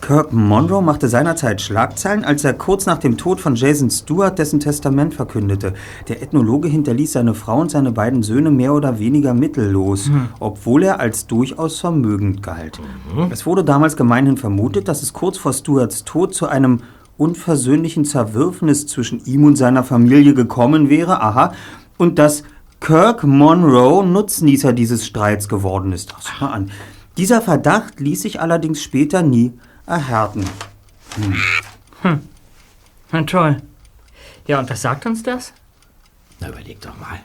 [0.00, 4.60] Kirk Monroe machte seinerzeit Schlagzeilen, als er kurz nach dem Tod von Jason Stewart dessen
[4.60, 5.74] Testament verkündete.
[6.08, 11.00] Der Ethnologe hinterließ seine Frau und seine beiden Söhne mehr oder weniger mittellos, obwohl er
[11.00, 12.80] als durchaus vermögend galt.
[13.30, 16.80] Es wurde damals gemeinhin vermutet, dass es kurz vor Stewarts Tod zu einem
[17.16, 21.52] unversöhnlichen Zerwürfnis zwischen ihm und seiner Familie gekommen wäre, aha,
[21.98, 22.44] und dass
[22.80, 26.14] Kirk Monroe Nutznießer dieses Streits geworden ist.
[26.16, 26.70] Ach, mal an.
[27.16, 29.52] Dieser Verdacht ließ sich allerdings später nie
[29.88, 30.44] erhärten.
[33.10, 33.56] Na toll.
[34.46, 35.52] Ja, und was sagt uns das?
[36.40, 37.20] Na, überleg doch mal.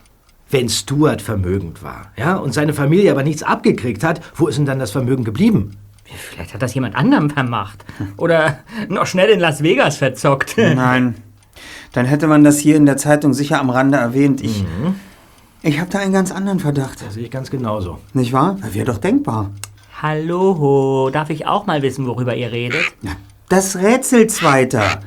[0.50, 4.66] Wenn Stewart vermögend war, ja, und seine Familie aber nichts abgekriegt hat, wo ist denn
[4.66, 5.78] dann das Vermögen geblieben?
[6.06, 7.84] Vielleicht hat das jemand anderem vermacht.
[8.18, 10.56] Oder noch schnell in Las Vegas verzockt.
[10.58, 11.16] Nein,
[11.94, 14.42] dann hätte man das hier in der Zeitung sicher am Rande erwähnt.
[14.42, 14.64] Ich,
[15.64, 17.02] Ich habe da einen ganz anderen Verdacht.
[17.02, 18.00] Das sehe ich ganz genauso.
[18.14, 18.58] Nicht wahr?
[18.74, 19.50] Wäre doch denkbar.
[20.04, 22.84] Hallo, darf ich auch mal wissen, worüber ihr redet?
[23.48, 25.00] Das Rätsel, Zweiter.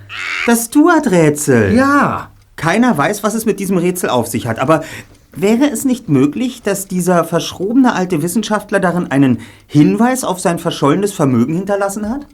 [0.47, 1.75] Das Stuart-Rätsel.
[1.75, 2.31] Ja.
[2.57, 4.59] Keiner weiß, was es mit diesem Rätsel auf sich hat.
[4.59, 4.85] Aber
[5.33, 11.13] wäre es nicht möglich, dass dieser verschrobene alte Wissenschaftler darin einen Hinweis auf sein verschollenes
[11.13, 12.27] Vermögen hinterlassen hat?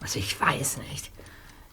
[0.00, 1.10] Also ich weiß nicht.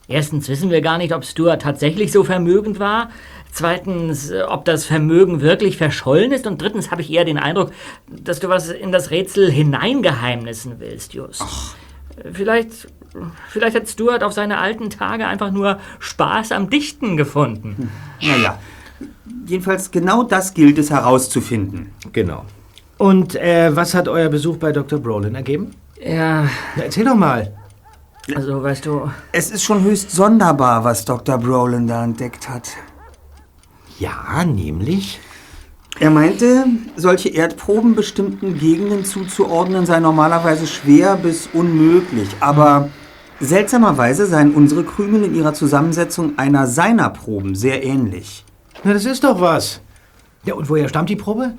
[0.08, 3.10] Erstens wissen wir gar nicht, ob Stuart tatsächlich so vermögend war.
[3.52, 6.46] Zweitens, äh, ob das Vermögen wirklich verschollen ist.
[6.46, 7.72] Und drittens habe ich eher den Eindruck,
[8.08, 11.44] dass du was in das Rätsel hineingeheimnissen willst, Just.
[12.32, 12.88] Vielleicht,
[13.48, 17.90] vielleicht hat Stuart auf seine alten Tage einfach nur Spaß am Dichten gefunden.
[18.22, 18.58] Naja,
[19.46, 21.90] jedenfalls genau das gilt es herauszufinden.
[22.12, 22.44] Genau.
[22.98, 24.98] Und äh, was hat euer Besuch bei Dr.
[24.98, 25.72] Brolin ergeben?
[26.02, 27.52] Ja, Na, erzähl doch mal.
[28.34, 31.38] Also weißt du, Es ist schon höchst sonderbar, was Dr.
[31.38, 32.70] Brolin da entdeckt hat.
[33.98, 35.20] Ja, nämlich.
[35.98, 36.66] Er meinte,
[36.96, 42.90] solche Erdproben bestimmten Gegenden zuzuordnen sei normalerweise schwer bis unmöglich, aber
[43.40, 48.44] seltsamerweise seien unsere Krümel in ihrer Zusammensetzung einer seiner Proben sehr ähnlich.
[48.84, 49.80] Na, das ist doch was.
[50.44, 51.54] Ja, und woher stammt die Probe?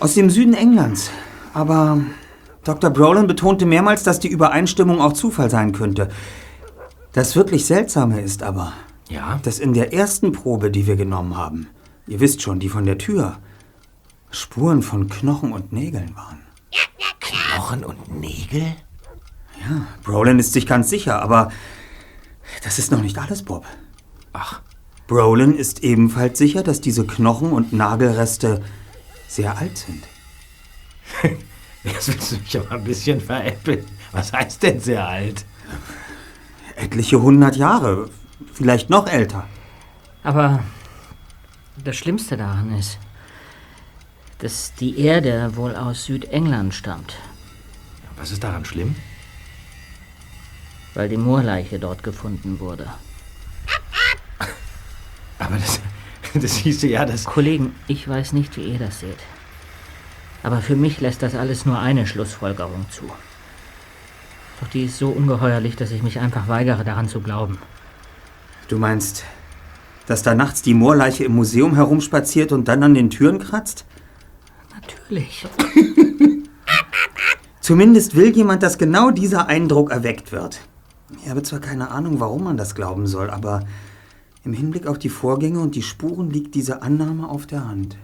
[0.00, 1.10] Aus dem Süden Englands.
[1.52, 2.00] Aber
[2.68, 2.90] Dr.
[2.90, 6.10] Brolin betonte mehrmals, dass die Übereinstimmung auch Zufall sein könnte.
[7.14, 8.74] Das wirklich Seltsame ist aber,
[9.08, 9.40] Ja.
[9.42, 11.68] dass in der ersten Probe, die wir genommen haben,
[12.06, 13.38] ihr wisst schon, die von der Tür,
[14.30, 16.40] Spuren von Knochen und Nägeln waren.
[17.20, 18.76] Knochen und Nägel?
[20.04, 21.50] Brolin ist sich ganz sicher, aber
[22.64, 23.64] das ist noch nicht alles, Bob.
[24.34, 24.60] Ach.
[25.06, 28.60] Brolin ist ebenfalls sicher, dass diese Knochen- und Nagelreste
[29.26, 30.04] sehr alt sind.
[31.84, 33.84] Jetzt willst du mich aber ein bisschen veräppeln.
[34.12, 35.44] Was heißt denn sehr alt?
[36.76, 38.08] Etliche hundert Jahre,
[38.52, 39.46] vielleicht noch älter.
[40.22, 40.62] aber
[41.84, 42.98] das Schlimmste daran ist,
[44.38, 47.16] dass die Erde wohl aus Südengland stammt,
[48.16, 48.94] Was ist daran schlimm?
[50.94, 52.88] weil die Moorleiche dort gefunden wurde.
[55.38, 55.80] Aber das,
[56.34, 57.24] das hieße ja, dass.
[57.24, 59.18] Kollegen, ich weiß nicht, wie ihr das seht.
[60.42, 63.04] Aber für mich lässt das alles nur eine Schlussfolgerung zu.
[64.60, 67.58] Doch die ist so ungeheuerlich, dass ich mich einfach weigere, daran zu glauben.
[68.68, 69.24] Du meinst,
[70.06, 73.84] dass da nachts die Moorleiche im Museum herumspaziert und dann an den Türen kratzt?
[74.74, 75.46] Natürlich.
[77.60, 80.60] Zumindest will jemand, dass genau dieser Eindruck erweckt wird.
[81.22, 83.64] Ich habe zwar keine Ahnung, warum man das glauben soll, aber
[84.44, 87.98] im Hinblick auf die Vorgänge und die Spuren liegt diese Annahme auf der Hand.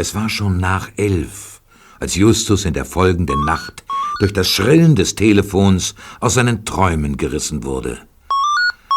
[0.00, 1.60] Es war schon nach elf,
[2.00, 3.84] als Justus in der folgenden Nacht
[4.18, 7.98] durch das Schrillen des Telefons aus seinen Träumen gerissen wurde.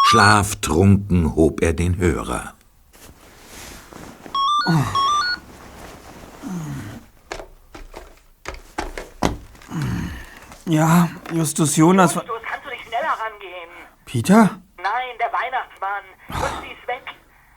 [0.06, 2.54] Schlaftrunken hob er den Hörer.
[10.66, 12.14] Ja, Justus Jonas.
[12.16, 13.70] Justus, kannst du nicht schneller rangehen?
[14.06, 14.62] Peter?
[14.78, 16.04] Nein, der Weihnachtsmann.
[16.30, 17.04] Justus ist weg.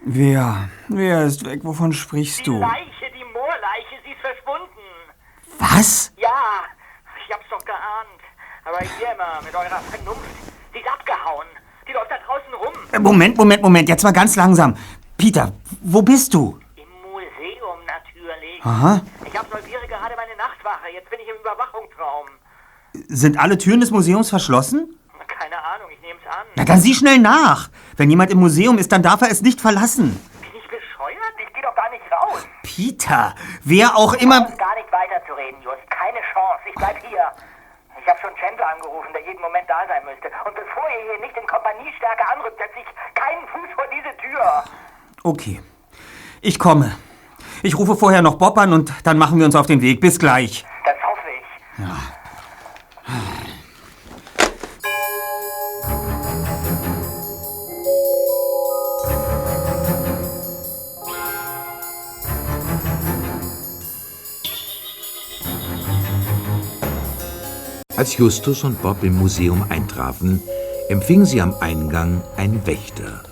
[0.04, 0.68] Wer?
[0.88, 1.60] Wer ist weg?
[1.64, 2.58] Wovon sprichst Die du?
[2.60, 4.86] Leiche, die Moorleiche, sie ist verschwunden.
[5.58, 6.12] Was?
[6.16, 6.28] Ja,
[7.26, 8.20] ich hab's doch geahnt.
[8.64, 10.20] Aber ihr immer mit eurer Vernunft.
[10.72, 11.46] Sie ist abgehauen.
[11.88, 12.72] Die läuft da draußen rum.
[12.92, 14.76] Äh, Moment, Moment, Moment, jetzt mal ganz langsam.
[15.16, 15.52] Peter,
[15.82, 16.58] wo bist du?
[16.76, 18.64] Im Museum natürlich.
[18.64, 19.00] Aha.
[19.24, 20.88] Ich absolviere gerade meine Nachtwache.
[20.92, 22.26] Jetzt bin ich im Überwachungsraum.
[23.08, 24.98] Sind alle Türen des Museums verschlossen?
[25.28, 26.46] Keine Ahnung, ich nehm's an.
[26.56, 27.68] Na, dann sieh schnell nach.
[27.96, 30.18] Wenn jemand im Museum ist, dann darf er es nicht verlassen.
[30.40, 31.34] Bin ich bescheuert?
[31.38, 32.25] Ich geh doch gar nicht raus.
[32.62, 33.34] Peter,
[33.64, 34.42] wer auch immer...
[34.42, 35.88] Brauchst gar nicht weiterzureden, Just.
[35.90, 36.62] Keine Chance.
[36.68, 37.32] Ich bleib hier.
[37.98, 40.30] Ich habe schon Chandler angerufen, der jeden Moment da sein müsste.
[40.44, 44.64] Und bevor ihr hier nicht in Kompaniestärke anrückt, setze ich keinen Fuß vor diese Tür.
[45.24, 45.60] Okay,
[46.40, 46.96] ich komme.
[47.62, 50.00] Ich rufe vorher noch Bob an und dann machen wir uns auf den Weg.
[50.00, 50.64] Bis gleich.
[50.84, 51.44] Das hoffe ich.
[67.96, 70.42] Als Justus und Bob im Museum eintrafen,
[70.90, 73.22] empfing sie am Eingang ein Wächter.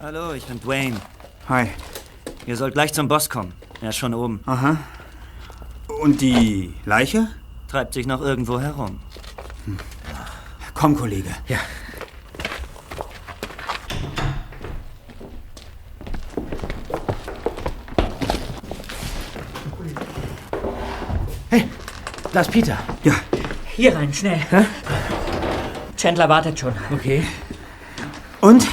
[0.00, 0.96] Hallo, ich bin Dwayne.
[1.50, 1.68] Hi.
[2.46, 3.52] Ihr sollt gleich zum Boss kommen.
[3.82, 4.40] Er ist schon oben.
[4.46, 4.78] Aha.
[6.02, 7.28] Und die Leiche?
[7.68, 9.00] Treibt sich noch irgendwo herum.
[10.72, 11.30] Komm, Kollege.
[11.46, 11.58] Ja.
[21.50, 21.68] Hey,
[22.34, 22.76] da ist Peter.
[23.04, 23.14] Ja.
[23.76, 24.40] Hier rein, schnell.
[25.96, 26.72] Chandler wartet schon.
[26.92, 27.22] Okay.
[28.40, 28.66] Und?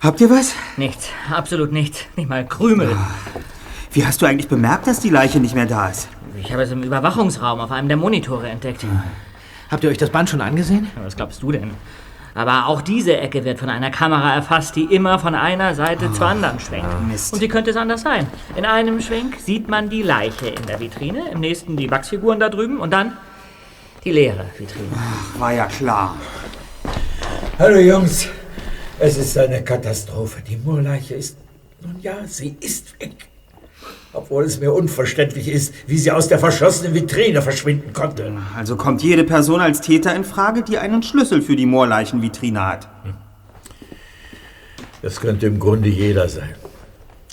[0.00, 0.54] Habt ihr was?
[0.76, 2.04] Nichts, absolut nichts.
[2.16, 2.96] Nicht mal Krümel.
[3.92, 6.08] Wie hast du eigentlich bemerkt, dass die Leiche nicht mehr da ist?
[6.42, 8.84] Ich habe es im Überwachungsraum auf einem der Monitore entdeckt.
[9.70, 10.90] Habt ihr euch das Band schon angesehen?
[11.02, 11.70] Was glaubst du denn?
[12.34, 16.26] Aber auch diese Ecke wird von einer Kamera erfasst, die immer von einer Seite zur
[16.26, 16.88] anderen schwenkt.
[17.06, 17.32] Mist.
[17.32, 18.26] Und wie könnte es anders sein?
[18.56, 22.48] In einem Schwenk sieht man die Leiche in der Vitrine, im nächsten die Wachsfiguren da
[22.48, 23.16] drüben und dann
[24.02, 24.88] die leere Vitrine.
[25.38, 26.16] War ja klar.
[27.58, 28.28] Hallo Jungs,
[28.98, 30.42] es ist eine Katastrophe.
[30.42, 31.36] Die Moorleiche ist,
[31.82, 33.28] nun ja, sie ist weg.
[34.14, 38.32] Obwohl es mir unverständlich ist, wie sie aus der verschlossenen Vitrine verschwinden konnte.
[38.56, 42.88] Also kommt jede Person als Täter in Frage, die einen Schlüssel für die Moorleichenvitrine hat.
[45.02, 46.54] Das könnte im Grunde jeder sein.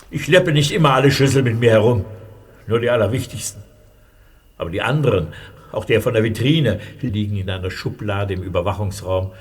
[0.09, 2.03] Ich schleppe nicht immer alle Schlüssel mit mir herum,
[2.67, 3.61] nur die allerwichtigsten.
[4.57, 5.27] Aber die anderen,
[5.71, 9.31] auch der von der Vitrine, liegen in einer Schublade im Überwachungsraum.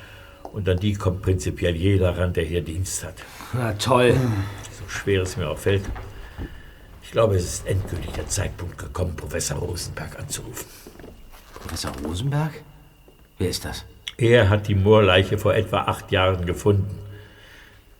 [0.52, 3.14] Und an die kommt prinzipiell jeder ran, der hier Dienst hat.
[3.52, 4.14] Na toll.
[4.78, 5.82] So schwer es mir auch fällt.
[7.10, 10.68] Ich glaube, es ist endgültig der Zeitpunkt gekommen, Professor Rosenberg anzurufen.
[11.54, 12.52] Professor Rosenberg?
[13.36, 13.84] Wer ist das?
[14.16, 16.96] Er hat die Moorleiche vor etwa acht Jahren gefunden.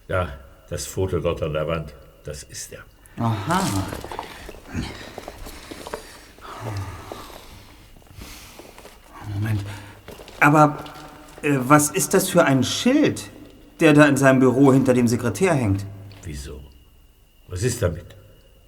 [0.06, 0.28] Ja,
[0.68, 1.92] das Foto dort an der Wand,
[2.22, 2.84] das ist er.
[3.18, 3.61] Aha.
[9.34, 9.64] Moment.
[10.38, 10.84] Aber
[11.42, 13.28] äh, was ist das für ein Schild,
[13.80, 15.84] der da in seinem Büro hinter dem Sekretär hängt?
[16.22, 16.61] Wieso?
[17.48, 18.20] Was ist damit?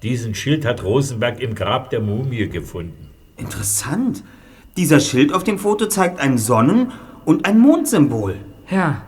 [0.03, 3.11] Diesen Schild hat Rosenberg im Grab der Mumie gefunden.
[3.37, 4.25] Interessant.
[4.77, 6.93] Dieser Schild auf dem Foto zeigt ein Sonnen-
[7.25, 8.37] und ein Mondsymbol.
[8.69, 9.03] Ja,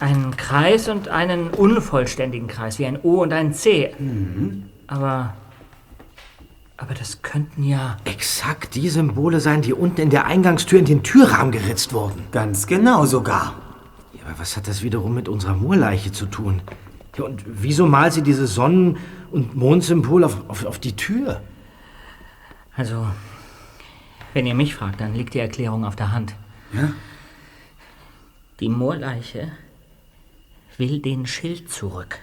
[0.00, 3.94] einen Kreis und einen unvollständigen Kreis, wie ein O und ein C.
[4.86, 5.34] Aber.
[6.76, 7.96] Aber das könnten ja.
[8.04, 12.24] Exakt die Symbole sein, die unten in der Eingangstür in den Türrahmen geritzt wurden.
[12.32, 13.54] Ganz genau sogar.
[14.12, 16.60] Ja, aber was hat das wiederum mit unserer Moorleiche zu tun?
[17.16, 18.96] Ja, und wieso malt sie dieses Sonnen-
[19.32, 21.40] und Mondsymbol auf, auf, auf die Tür?
[22.76, 23.06] Also,
[24.34, 26.34] wenn ihr mich fragt, dann liegt die Erklärung auf der Hand.
[26.72, 26.90] Ja?
[28.60, 29.52] Die Moorleiche
[30.78, 32.18] will den Schild zurück.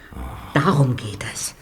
[0.54, 1.56] Darum geht es.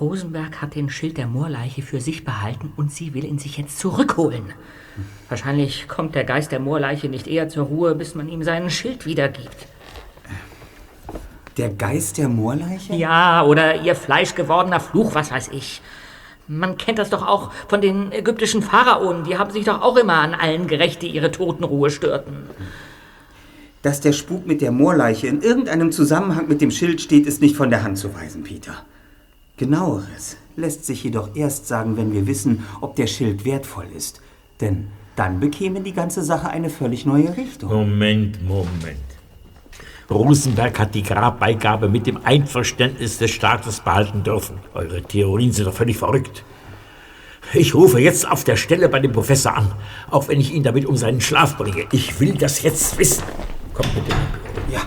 [0.00, 3.78] Rosenberg hat den Schild der Moorleiche für sich behalten und sie will ihn sich jetzt
[3.78, 4.52] zurückholen.
[5.28, 9.06] Wahrscheinlich kommt der Geist der Moorleiche nicht eher zur Ruhe, bis man ihm seinen Schild
[9.06, 9.68] wiedergibt.
[11.56, 12.94] Der Geist der Moorleiche?
[12.94, 15.80] Ja, oder ihr fleischgewordener Fluch, was weiß ich.
[16.46, 19.24] Man kennt das doch auch von den ägyptischen Pharaonen.
[19.24, 22.48] Die haben sich doch auch immer an allen gerecht, die ihre Totenruhe störten.
[23.82, 27.56] Dass der Spuk mit der Moorleiche in irgendeinem Zusammenhang mit dem Schild steht, ist nicht
[27.56, 28.74] von der Hand zu weisen, Peter.
[29.56, 34.20] Genaueres lässt sich jedoch erst sagen, wenn wir wissen, ob der Schild wertvoll ist.
[34.60, 37.70] Denn dann bekäme die ganze Sache eine völlig neue Richtung.
[37.70, 39.13] Moment, Moment.
[40.10, 44.58] Rosenberg hat die Grabbeigabe mit dem Einverständnis des Staates behalten dürfen.
[44.74, 46.44] Eure Theorien sind doch völlig verrückt.
[47.52, 49.72] Ich rufe jetzt auf der Stelle bei dem Professor an,
[50.10, 51.86] auch wenn ich ihn damit um seinen Schlaf bringe.
[51.92, 53.22] Ich will das jetzt wissen.
[53.72, 54.16] Kommt mit dem.
[54.72, 54.80] Ja.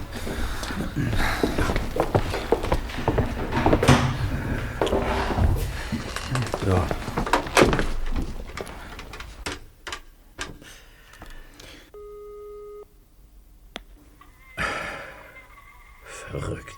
[6.67, 6.85] Ja.
[16.05, 16.75] Verrückt.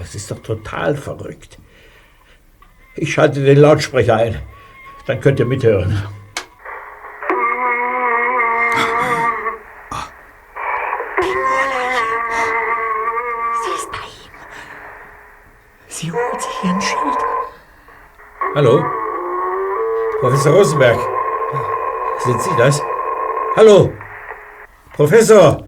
[0.00, 1.58] Das ist doch total verrückt.
[2.96, 4.40] Ich schalte den Lautsprecher ein.
[5.06, 5.90] Dann könnt ihr mithören.
[13.62, 14.32] Sie ist bei ihm.
[15.88, 17.18] Sie holt sich ihren Schild.
[18.54, 18.82] Hallo?
[20.20, 20.98] Professor Rosenberg?
[22.20, 22.80] Sind Sie das?
[23.54, 23.92] Hallo?
[24.94, 25.66] Professor?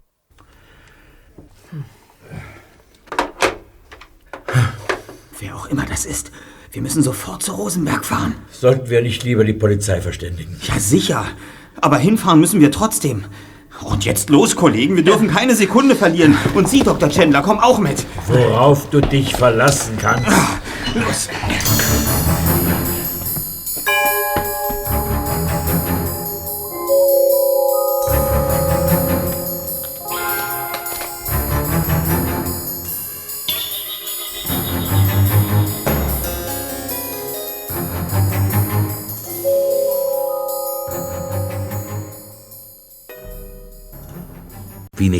[5.39, 6.31] Wer auch immer das ist,
[6.71, 8.35] wir müssen sofort zu Rosenberg fahren.
[8.51, 10.55] Sollten wir nicht lieber die Polizei verständigen?
[10.67, 11.25] Ja, sicher.
[11.81, 13.25] Aber hinfahren müssen wir trotzdem.
[13.81, 14.95] Und jetzt los, Kollegen.
[14.95, 16.37] Wir dürfen keine Sekunde verlieren.
[16.53, 17.09] Und Sie, Dr.
[17.09, 18.05] Chandler, komm auch mit.
[18.27, 20.27] Worauf du dich verlassen kannst.
[20.95, 21.27] Los.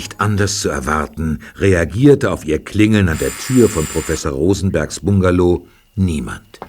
[0.03, 5.65] Nicht anders zu erwarten, reagierte auf ihr Klingeln an der Tür von Professor Rosenbergs Bungalow
[5.95, 6.59] niemand.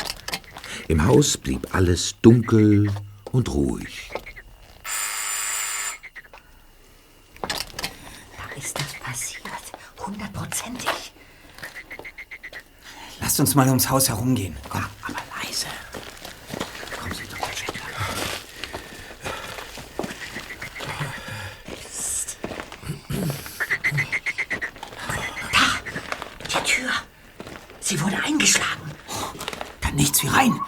[0.87, 2.93] Im Haus blieb alles dunkel
[3.32, 4.09] und ruhig.
[7.41, 7.49] Da
[8.57, 9.43] ist das passiert.
[10.07, 11.12] Hundertprozentig.
[13.20, 14.57] Lasst uns mal ums Haus herumgehen.
[14.68, 14.85] Komm.
[15.03, 15.66] Aber leise.
[17.01, 17.51] Kommen Sie, Dr.
[17.51, 17.82] Chandler.
[26.49, 26.91] Die Tür.
[27.80, 28.91] Sie wurde eingeschlagen.
[29.80, 30.61] Kann nichts wie rein.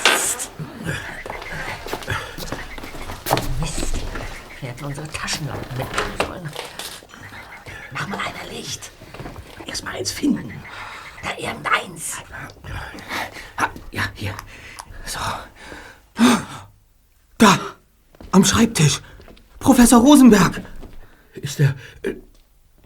[0.00, 0.50] Mist.
[4.60, 6.50] Wir hätten unsere Taschenlampen mitnehmen sollen.
[7.92, 8.90] Mach mal einer Licht.
[9.66, 10.52] Erst mal eins finden.
[11.22, 12.16] Da irgendeins.
[13.56, 14.34] Ah, ja, hier.
[15.06, 15.20] So.
[17.38, 17.58] Da,
[18.40, 19.00] am Schreibtisch.
[19.58, 20.62] Professor Rosenberg.
[21.34, 21.74] Ist er.
[22.02, 22.14] äh,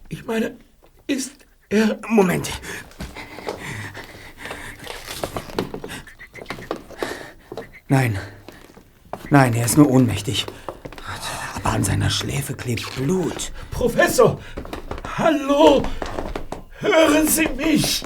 [0.09, 0.57] Ich meine,
[1.07, 1.31] ist
[1.69, 1.97] er.
[2.09, 2.51] Moment.
[7.89, 8.19] Nein.
[9.31, 10.45] Nein, er ist nur ohnmächtig.
[11.55, 13.53] Aber an seiner Schläfe klebt Blut.
[13.71, 14.41] Professor!
[15.17, 15.83] Hallo!
[16.81, 18.05] Hören Sie mich!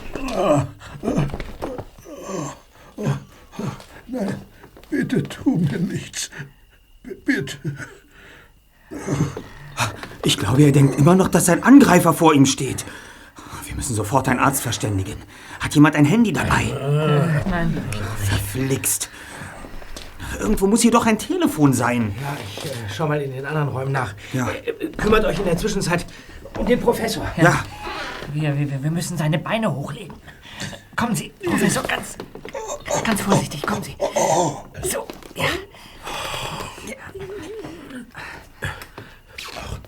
[4.07, 4.35] Nein,
[4.91, 6.31] bitte tu mir nichts.
[7.03, 7.57] B bitte.
[10.59, 12.85] Glaube, er denkt immer noch, dass ein Angreifer vor ihm steht.
[13.65, 15.15] Wir müssen sofort einen Arzt verständigen.
[15.61, 16.65] Hat jemand ein Handy dabei?
[17.49, 17.81] Nein.
[18.25, 19.09] Verflixt.
[20.41, 22.13] Irgendwo muss hier doch ein Telefon sein.
[22.21, 24.15] Ja, ich äh, schau mal in den anderen Räumen nach.
[24.33, 24.49] Ja.
[24.49, 26.05] Äh, äh, kümmert euch in der Zwischenzeit
[26.59, 27.25] um den Professor.
[27.37, 27.63] Ja,
[28.35, 30.15] Wir, wir, wir müssen seine Beine hochlegen.
[30.97, 32.17] Kommen Sie, Professor, ganz,
[33.05, 33.95] ganz vorsichtig, kommen Sie.
[34.83, 35.07] So,
[35.37, 35.45] ja.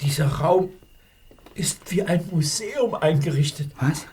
[0.03, 0.71] Dieser Raum
[1.55, 3.71] ist wie ein Museum eingerichtet.
[3.79, 4.07] was?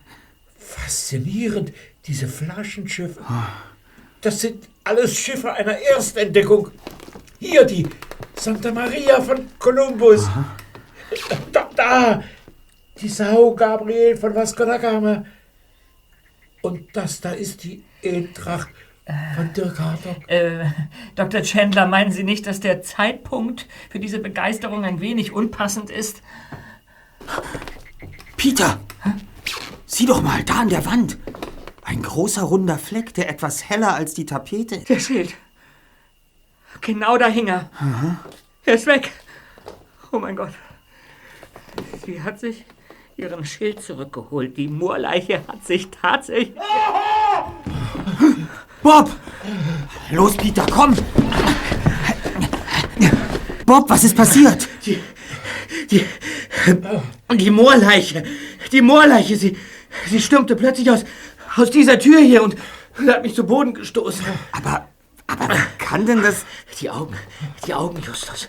[0.57, 1.71] Faszinierend,
[2.05, 3.21] diese Flaschenschiffe.
[4.21, 6.71] Das sind alles Schiffe einer Erstentdeckung.
[7.39, 7.88] Hier die
[8.35, 10.27] Santa Maria von Kolumbus.
[11.51, 12.23] Da, da,
[12.99, 15.25] die Sao Gabriel von Vasco da Gama.
[16.61, 18.69] Und das da ist die Eintracht
[19.35, 20.29] von Dirk Hartog.
[20.29, 20.65] Äh,
[21.15, 21.41] Dr.
[21.41, 26.21] Chandler, meinen Sie nicht, dass der Zeitpunkt für diese Begeisterung ein wenig unpassend ist?
[28.35, 28.79] Peter!
[29.85, 31.17] Sieh doch mal, da an der Wand.
[31.83, 34.79] Ein großer runder Fleck, der etwas heller als die Tapete.
[34.79, 35.33] Der Schild.
[36.81, 37.69] Genau da hing er.
[38.65, 39.11] Er ist weg.
[40.11, 40.51] Oh mein Gott.
[42.05, 42.65] Sie hat sich
[43.18, 44.55] ihren Schild zurückgeholt.
[44.57, 46.53] Die Moorleiche hat sich tatsächlich.
[48.84, 49.09] Bob!
[50.11, 50.95] Los, Peter, komm!
[53.65, 54.70] Bob, was ist passiert?
[54.86, 54.99] Die,
[55.89, 56.05] die,
[57.32, 58.24] die Moorleiche.
[58.72, 59.57] Die Moorleiche, sie,
[60.07, 61.03] sie stürmte plötzlich aus,
[61.55, 62.55] aus dieser Tür hier und
[63.07, 64.26] hat mich zu Boden gestoßen.
[64.51, 64.88] Aber,
[65.26, 66.45] aber kann denn das?
[66.80, 67.15] Die Augen,
[67.65, 68.47] die Augen, Justus.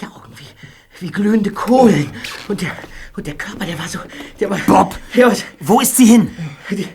[0.00, 2.10] Die Augen wie, wie glühende Kohlen.
[2.48, 2.72] Und der,
[3.16, 3.98] und der Körper, der war so,
[4.40, 4.58] der war...
[4.66, 4.98] Bob!
[5.14, 6.36] Der war, Wo ist sie hin?
[6.70, 6.86] die,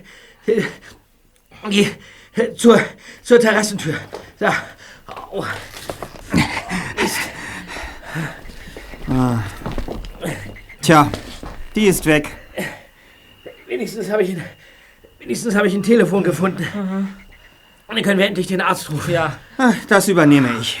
[0.46, 0.64] die,
[1.70, 2.80] die, zur,
[3.22, 3.94] zur Terrassentür.
[4.38, 4.54] Da.
[5.06, 5.44] Au.
[10.82, 11.10] Tja,
[11.74, 12.28] die ist weg.
[13.66, 14.44] Wenigstens habe ich, ein-
[15.18, 16.66] wenigstens habe ich ein Telefon gefunden.
[17.86, 19.12] Und dann können wir endlich den Arzt rufen.
[19.12, 19.36] Ja.
[19.58, 20.80] Ah, Das übernehme ich.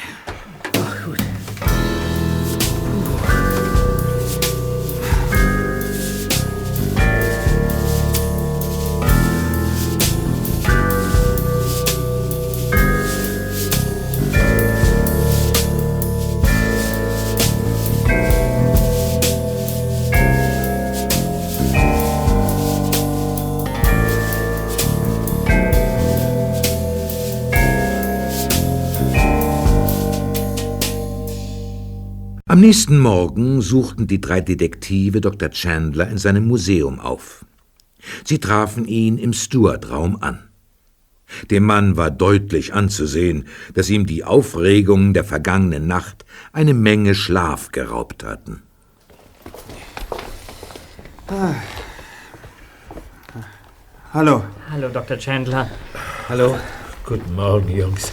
[32.50, 35.50] Am nächsten Morgen suchten die drei Detektive Dr.
[35.50, 37.44] Chandler in seinem Museum auf.
[38.24, 40.48] Sie trafen ihn im Steward-Raum an.
[41.52, 47.70] Dem Mann war deutlich anzusehen, dass ihm die Aufregungen der vergangenen Nacht eine Menge Schlaf
[47.70, 48.64] geraubt hatten.
[54.12, 54.42] Hallo.
[54.72, 55.18] Hallo, Dr.
[55.18, 55.70] Chandler.
[56.28, 56.58] Hallo.
[57.06, 58.12] Guten Morgen, Jungs.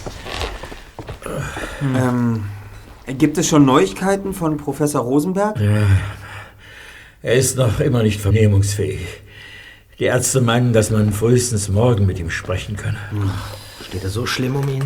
[1.82, 2.44] Ähm,
[3.16, 5.60] gibt es schon Neuigkeiten von Professor Rosenberg?
[7.22, 9.06] Er ist noch immer nicht vernehmungsfähig.
[9.98, 12.98] Die Ärzte meinen, dass man frühestens morgen mit ihm sprechen könne.
[13.84, 14.84] Steht er so schlimm um ihn?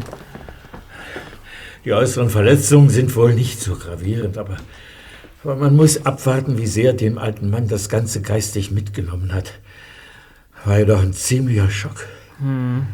[1.84, 4.56] Die äußeren Verletzungen sind wohl nicht so gravierend, aber
[5.44, 9.54] Aber man muss abwarten, wie sehr dem alten Mann das Ganze geistig mitgenommen hat.
[10.64, 12.06] War ja doch ein ziemlicher Schock.
[12.38, 12.86] Hm.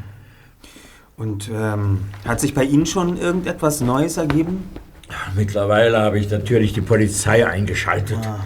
[1.19, 4.65] Und ähm, hat sich bei Ihnen schon irgendetwas Neues ergeben?
[5.35, 8.19] Mittlerweile habe ich natürlich die Polizei eingeschaltet.
[8.25, 8.41] Ah.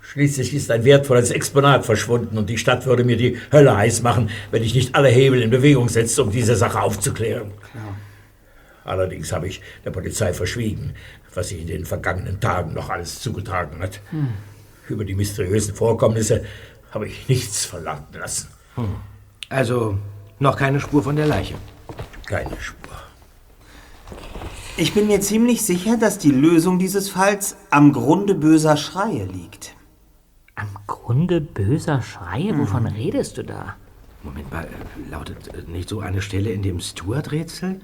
[0.00, 4.30] Schließlich ist ein wertvolles Exponat verschwunden und die Stadt würde mir die Hölle heiß machen,
[4.50, 7.50] wenn ich nicht alle Hebel in Bewegung setze, um diese Sache aufzuklären.
[8.84, 10.94] Allerdings habe ich der Polizei verschwiegen,
[11.34, 14.00] was sich in den vergangenen Tagen noch alles zugetragen hat.
[14.10, 14.28] Hm.
[14.88, 16.44] Über die mysteriösen Vorkommnisse
[16.92, 18.48] habe ich nichts verlangen lassen.
[19.48, 19.98] Also
[20.38, 21.56] noch keine Spur von der Leiche.
[22.26, 22.85] Keine Spur.
[24.78, 29.74] Ich bin mir ziemlich sicher, dass die Lösung dieses Falls am Grunde böser Schreie liegt.
[30.54, 32.58] Am Grunde böser Schreie?
[32.58, 33.76] Wovon redest du da?
[34.22, 37.80] Moment mal, äh, lautet äh, nicht so eine Stelle in dem Stuart-Rätsel?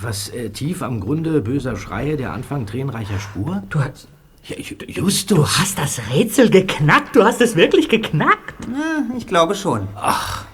[0.00, 3.62] Was äh, tief am Grunde böser Schreie, der Anfang tränenreicher Spur?
[3.68, 4.08] Du hast.
[4.44, 5.26] Ja, Justus.
[5.26, 7.16] Du hast das Rätsel geknackt?
[7.16, 8.66] Du hast es wirklich geknackt?
[8.72, 9.88] Ja, ich glaube schon.
[9.94, 10.46] Ach.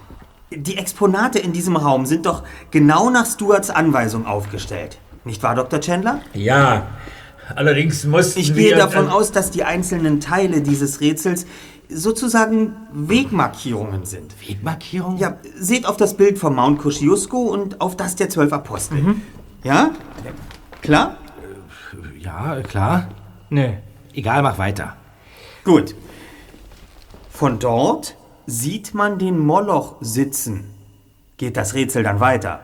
[0.51, 2.43] Die Exponate in diesem Raum sind doch
[2.73, 4.99] genau nach Stuarts Anweisung aufgestellt.
[5.25, 5.81] Nicht wahr, Dr.
[5.81, 6.21] Chandler?
[6.35, 6.87] Ja,
[7.55, 8.77] allerdings mussten Ich gehe wir...
[8.77, 11.47] davon aus, dass die einzelnen Teile dieses Rätsels
[11.89, 14.35] sozusagen Wegmarkierungen sind.
[14.47, 15.19] Wegmarkierungen?
[15.19, 19.17] Ja, seht auf das Bild vom Mount Kosciuszko und auf das der zwölf Apostel.
[19.63, 19.91] Ja?
[20.83, 21.17] Klar?
[22.19, 23.09] Ja, klar.
[23.51, 23.79] Nee.
[24.15, 24.97] Egal, mach weiter.
[25.65, 25.95] Gut.
[27.31, 28.17] Von dort
[28.47, 30.71] sieht man den Moloch sitzen.
[31.37, 32.61] Geht das Rätsel dann weiter?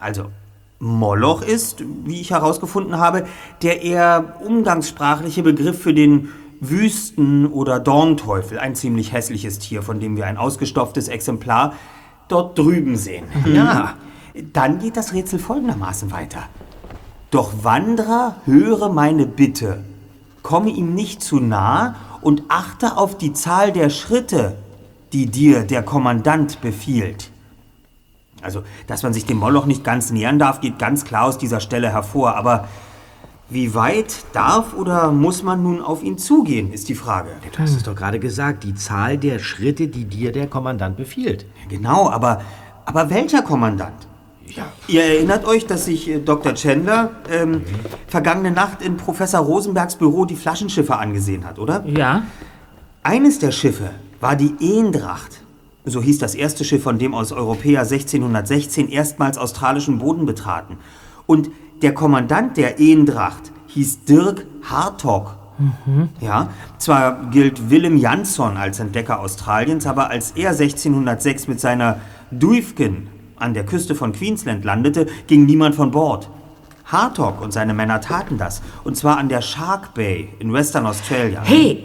[0.00, 0.30] Also,
[0.78, 3.26] Moloch ist, wie ich herausgefunden habe,
[3.62, 8.58] der eher umgangssprachliche Begriff für den Wüsten- oder Dornteufel.
[8.58, 11.74] Ein ziemlich hässliches Tier, von dem wir ein ausgestopftes Exemplar
[12.28, 13.24] dort drüben sehen.
[13.46, 13.94] Ja.
[14.52, 16.42] Dann geht das Rätsel folgendermaßen weiter.
[17.30, 19.82] Doch Wanderer, höre meine Bitte.
[20.42, 24.56] Komme ihm nicht zu nah und achte auf die Zahl der Schritte,
[25.12, 27.30] die dir der Kommandant befiehlt.
[28.46, 31.60] Also, dass man sich dem Moloch nicht ganz nähern darf, geht ganz klar aus dieser
[31.60, 32.36] Stelle hervor.
[32.36, 32.68] Aber
[33.50, 37.30] wie weit darf oder muss man nun auf ihn zugehen, ist die Frage.
[37.52, 41.44] Du hast es doch gerade gesagt, die Zahl der Schritte, die dir der Kommandant befiehlt.
[41.68, 42.40] Genau, aber,
[42.84, 44.06] aber welcher Kommandant?
[44.46, 44.66] Ja.
[44.86, 46.54] Ihr erinnert euch, dass sich äh, Dr.
[46.54, 47.62] Chandler ähm,
[48.06, 51.84] vergangene Nacht in Professor Rosenbergs Büro die Flaschenschiffe angesehen hat, oder?
[51.84, 52.22] Ja.
[53.02, 53.90] Eines der Schiffe
[54.20, 55.42] war die Eendracht.
[55.88, 60.78] So hieß das erste Schiff, von dem aus Europäer 1616 erstmals australischen Boden betraten.
[61.26, 65.36] Und der Kommandant der Eendracht hieß Dirk Hartog.
[66.20, 73.08] Ja, zwar gilt Willem Jansson als Entdecker Australiens, aber als er 1606 mit seiner Duifken
[73.36, 76.28] an der Küste von Queensland landete, ging niemand von Bord.
[76.84, 81.42] Hartog und seine Männer taten das, und zwar an der Shark Bay in Western Australia.
[81.42, 81.84] Hey,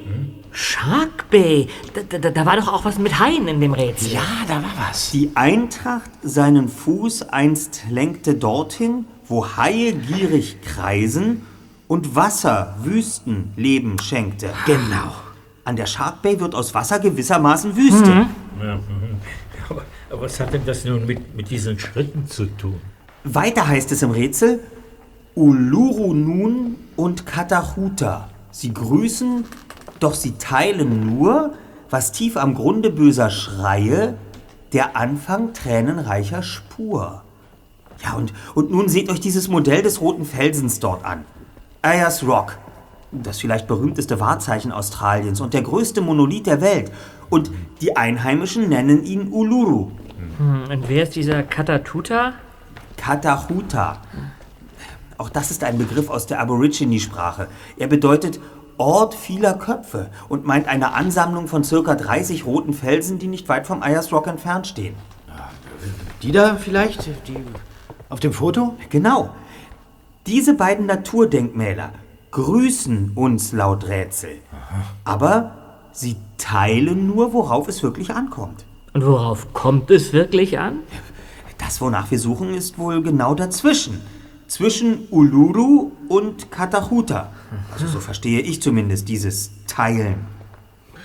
[0.52, 1.68] Shark Bay.
[1.94, 4.14] Da, da, da war doch auch was mit Haien in dem Rätsel.
[4.14, 5.12] Ja, da war was.
[5.12, 11.46] Die Eintracht seinen Fuß einst lenkte dorthin, wo Haie gierig kreisen
[11.88, 14.50] und Wasser Wüsten Leben schenkte.
[14.66, 15.14] Genau.
[15.64, 18.28] An der Shark Bay wird aus Wasser gewissermaßen Wüste.
[18.62, 18.82] Ja, mhm.
[19.70, 22.80] aber, aber was hat denn das nun mit, mit diesen Schritten zu tun?
[23.24, 24.60] Weiter heißt es im Rätsel,
[25.36, 28.30] Uluru Nun und Katachuta.
[28.52, 29.46] Sie grüßen,
[30.02, 31.54] doch sie teilen nur,
[31.90, 34.16] was tief am Grunde böser Schreie,
[34.74, 37.24] der Anfang tränenreicher Spur.
[38.04, 41.26] Ja, und, und nun seht euch dieses Modell des roten Felsens dort an.
[41.82, 42.58] Ayers Rock.
[43.12, 46.92] Das vielleicht berühmteste Wahrzeichen Australiens und der größte Monolith der Welt.
[47.30, 49.92] Und die Einheimischen nennen ihn Uluru.
[50.38, 52.34] Hm, und wer ist dieser Katatuta?
[52.96, 54.02] Katahuta.
[55.18, 57.48] Auch das ist ein Begriff aus der Aborigine-Sprache.
[57.78, 58.40] Er bedeutet
[58.78, 63.68] Ort vieler Köpfe und meint eine Ansammlung von circa 30 roten Felsen, die nicht weit
[63.68, 64.96] vom Ayers Rock entfernt stehen.
[66.22, 67.08] Die da vielleicht?
[67.28, 67.38] Die
[68.10, 68.76] auf dem Foto?
[68.90, 69.30] Genau.
[70.28, 71.92] Diese beiden Naturdenkmäler
[72.32, 74.38] grüßen uns laut Rätsel.
[75.04, 75.52] Aber
[75.92, 78.66] sie teilen nur, worauf es wirklich ankommt.
[78.94, 80.80] Und worauf kommt es wirklich an?
[81.58, 84.02] Das, wonach wir suchen, ist wohl genau dazwischen.
[84.52, 87.32] Zwischen Uluru und Katahuta.
[87.72, 90.26] Also so verstehe ich zumindest dieses Teilen.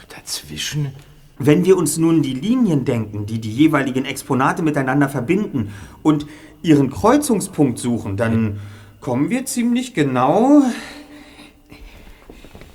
[0.09, 0.90] Dazwischen?
[1.38, 5.72] Wenn wir uns nun die Linien denken, die die jeweiligen Exponate miteinander verbinden
[6.03, 6.26] und
[6.62, 8.59] ihren Kreuzungspunkt suchen, dann
[9.01, 10.62] kommen wir ziemlich genau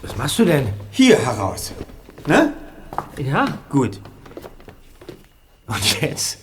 [0.01, 0.69] Was machst du denn?
[0.89, 1.74] hier heraus.
[2.28, 2.53] Ne?
[3.17, 3.57] Ja.
[3.69, 3.99] Gut.
[5.67, 6.38] Und jetzt?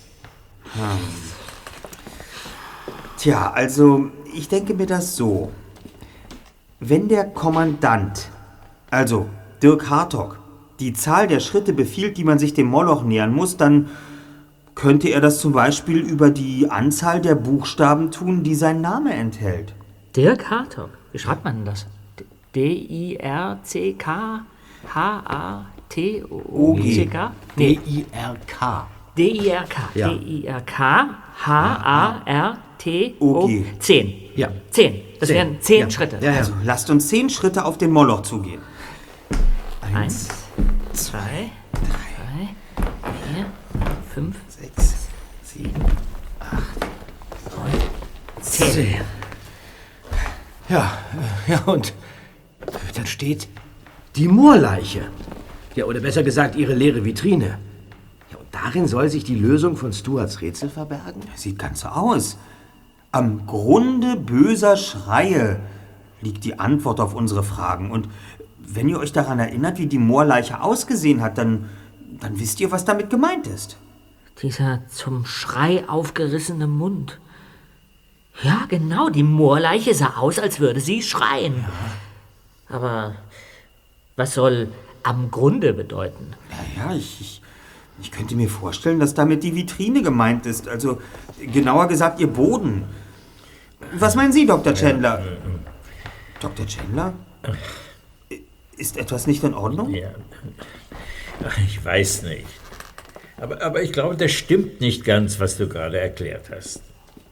[3.17, 5.51] Tja, also ich denke mir das so.
[6.79, 8.29] Wenn der Kommandant
[8.89, 9.27] Also,
[9.61, 10.39] Dirk Hartog,
[10.79, 13.89] die Zahl der Schritte befiehlt, die man sich dem Moloch nähern muss, dann
[14.75, 19.73] könnte er das zum Beispiel über die Anzahl der Buchstaben tun, die sein Name enthält.
[20.15, 20.91] Dirk Hartog.
[21.11, 21.85] Wie schreibt man denn das?
[22.55, 24.39] D-I-R-C-K
[24.95, 25.71] H-A-T-O-C-K?
[27.57, 28.87] Nee, D-I-R-K.
[29.17, 29.81] D-I-R-K.
[29.93, 30.07] Ja.
[32.83, 33.43] D-I-R-K H-A-R-T-O.
[33.43, 33.65] O-G.
[33.79, 34.13] Zehn.
[34.35, 34.49] Ja.
[34.71, 35.01] Zehn.
[35.19, 35.35] Das Zehn.
[35.35, 35.89] wären zehn Ja.
[35.89, 36.17] Schritte.
[36.21, 36.37] Ja, ja.
[36.37, 38.61] Also, lasst uns zehn Schritte auf den Moloch zugehen.
[39.93, 40.27] Eins,
[40.93, 42.49] zwei, drei,
[43.33, 43.45] vier,
[44.13, 45.07] fünf, sechs,
[45.43, 45.73] sieben,
[46.39, 46.79] acht,
[47.55, 47.81] neun,
[48.41, 49.01] zehn.
[50.69, 50.97] Ja,
[51.47, 51.93] äh, ja, und
[52.95, 53.47] dann steht
[54.15, 55.09] die Moorleiche.
[55.75, 57.57] Ja, oder besser gesagt, ihre leere Vitrine.
[58.31, 61.21] Ja, und darin soll sich die Lösung von Stuarts Rätsel verbergen?
[61.35, 62.37] Sieht ganz so aus.
[63.11, 65.59] Am Grunde böser Schreie
[66.21, 67.91] liegt die Antwort auf unsere Fragen.
[67.91, 68.07] Und
[68.59, 71.69] wenn ihr euch daran erinnert, wie die Moorleiche ausgesehen hat, dann,
[72.19, 73.77] dann wisst ihr, was damit gemeint ist.
[74.41, 77.19] Dieser zum Schrei aufgerissene Mund.
[78.43, 81.65] Ja, genau, die Moorleiche sah aus, als würde sie schreien.
[82.69, 83.15] Aber
[84.15, 84.71] was soll
[85.03, 86.35] am Grunde bedeuten?
[86.49, 87.41] Naja, ich, ich,
[88.01, 90.67] ich könnte mir vorstellen, dass damit die Vitrine gemeint ist.
[90.67, 91.01] Also
[91.39, 92.83] genauer gesagt, ihr Boden.
[93.93, 94.73] Was meinen Sie, Dr.
[94.73, 95.23] Chandler?
[96.39, 96.65] Dr.
[96.65, 97.13] Chandler?
[98.77, 99.93] Ist etwas nicht in Ordnung?
[99.93, 100.11] Ja.
[101.65, 102.47] Ich weiß nicht.
[103.37, 106.81] Aber, aber ich glaube, das stimmt nicht ganz, was du gerade erklärt hast.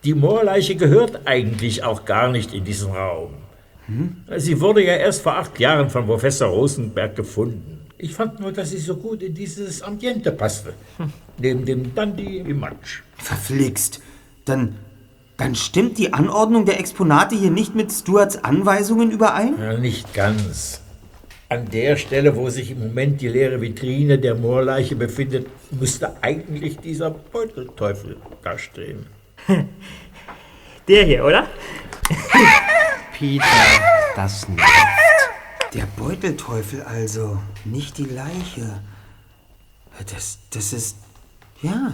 [0.04, 3.34] Die Moorleiche gehört eigentlich auch gar nicht in diesen Raum.
[4.38, 7.77] Sie wurde ja erst vor acht Jahren von Professor Rosenberg gefunden.
[8.00, 10.74] Ich fand nur, dass sie so gut in dieses Ambiente passte.
[11.40, 13.02] Neben dem Dandy im Matsch.
[13.18, 14.02] Verflixt.
[14.46, 14.76] Dann,
[15.38, 19.56] dann stimmt die Anordnung der Exponate hier nicht mit Stuarts Anweisungen überein?
[19.60, 20.82] Ja, nicht ganz.
[21.50, 26.78] An der Stelle, wo sich im Moment die leere Vitrine der Moorleiche befindet, müsste eigentlich
[26.78, 29.08] dieser Beutelteufel dastehen.
[30.88, 31.48] Der hier, oder?
[33.18, 33.44] Peter,
[34.16, 35.07] das nervt.
[35.74, 38.82] Der Beutelteufel also, nicht die Leiche.
[40.12, 40.98] Das, das ist.
[41.62, 41.94] Ja.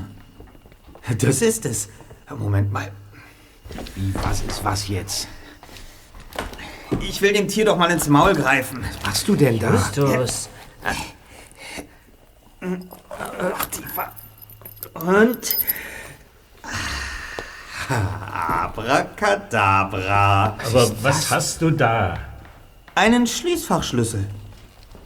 [1.18, 1.90] Das ist es.
[2.30, 2.92] Moment mal.
[3.96, 5.28] Wie, was ist was jetzt?
[7.02, 8.84] Ich will dem Tier doch mal ins Maul greifen.
[8.84, 9.72] Was machst du denn da?
[9.72, 10.50] Justus.
[13.72, 14.12] Tiefer.
[14.94, 15.58] Und.
[18.74, 20.58] Abracadabra.
[20.66, 22.33] Aber was hast du da?
[22.96, 24.28] Einen Schließfachschlüssel.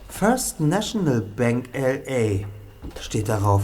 [0.09, 2.45] First National Bank LA
[2.99, 3.63] steht darauf.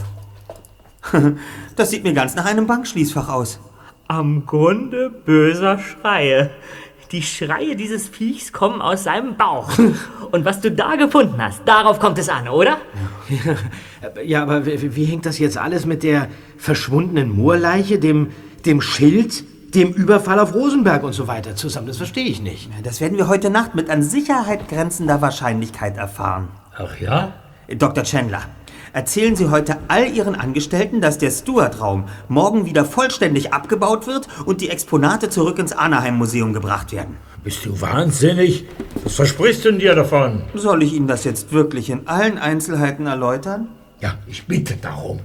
[1.75, 3.59] Das sieht mir ganz nach einem Bankschließfach aus.
[4.07, 6.51] Am Grunde böser Schreie.
[7.11, 9.69] Die Schreie dieses Viechs kommen aus seinem Bauch.
[10.31, 12.77] Und was du da gefunden hast, darauf kommt es an, oder?
[14.23, 18.31] Ja, aber wie, wie hängt das jetzt alles mit der verschwundenen Moorleiche, dem,
[18.65, 19.43] dem Schild,
[19.75, 21.87] dem Überfall auf Rosenberg und so weiter zusammen?
[21.87, 22.69] Das verstehe ich nicht.
[22.83, 26.49] Das werden wir heute Nacht mit an Sicherheit grenzender Wahrscheinlichkeit erfahren.
[26.77, 27.33] Ach ja?
[27.77, 28.03] Dr.
[28.03, 28.41] Chandler,
[28.91, 34.61] erzählen Sie heute all Ihren Angestellten, dass der Stuart-Raum morgen wieder vollständig abgebaut wird und
[34.61, 37.17] die Exponate zurück ins Anaheim-Museum gebracht werden.
[37.43, 38.65] Bist du wahnsinnig?
[39.03, 40.43] Was versprichst du denn dir davon?
[40.53, 43.69] Soll ich Ihnen das jetzt wirklich in allen Einzelheiten erläutern?
[44.01, 45.19] Ja, ich bitte darum.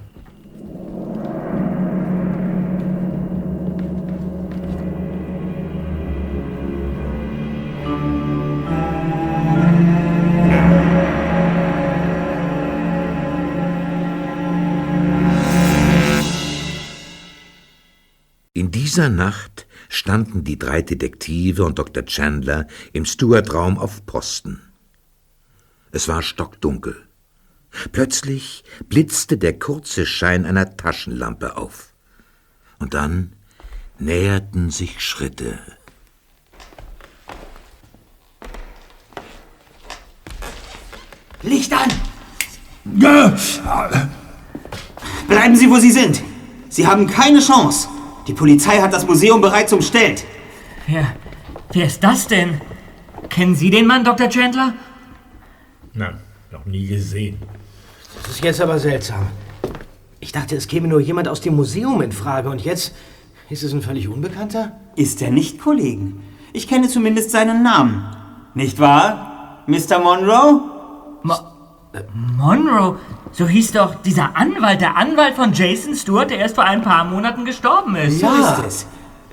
[18.99, 22.05] Dieser Nacht standen die drei Detektive und Dr.
[22.05, 24.61] Chandler im Stuart-Raum auf Posten.
[25.93, 26.97] Es war stockdunkel.
[27.93, 31.95] Plötzlich blitzte der kurze Schein einer Taschenlampe auf.
[32.81, 33.35] Und dann
[34.01, 35.61] näherten sich Schritte.
[41.43, 41.93] Licht an!
[45.29, 46.21] Bleiben Sie, wo Sie sind!
[46.69, 47.89] Sie haben keine Chance!
[48.29, 50.23] Die Polizei hat das Museum bereits umstellt.
[50.87, 51.17] Wer,
[51.73, 52.61] wer ist das denn?
[53.31, 54.29] Kennen Sie den Mann, Dr.
[54.29, 54.75] Chandler?
[55.95, 56.13] Na,
[56.53, 57.39] noch nie gesehen.
[58.23, 59.27] Das ist jetzt aber seltsam.
[60.21, 62.95] Ich dachte, es käme nur jemand aus dem Museum in Frage und jetzt
[63.49, 64.73] ist es ein völlig Unbekannter?
[64.95, 66.23] Ist er nicht, Kollegen?
[66.53, 68.05] Ich kenne zumindest seinen Namen.
[68.55, 70.01] Nicht wahr, Mr.
[70.01, 70.61] Monroe?
[72.37, 72.97] Monroe?
[73.33, 77.05] So hieß doch dieser Anwalt, der Anwalt von Jason Stewart, der erst vor ein paar
[77.05, 78.21] Monaten gestorben ist.
[78.21, 78.87] So ist es.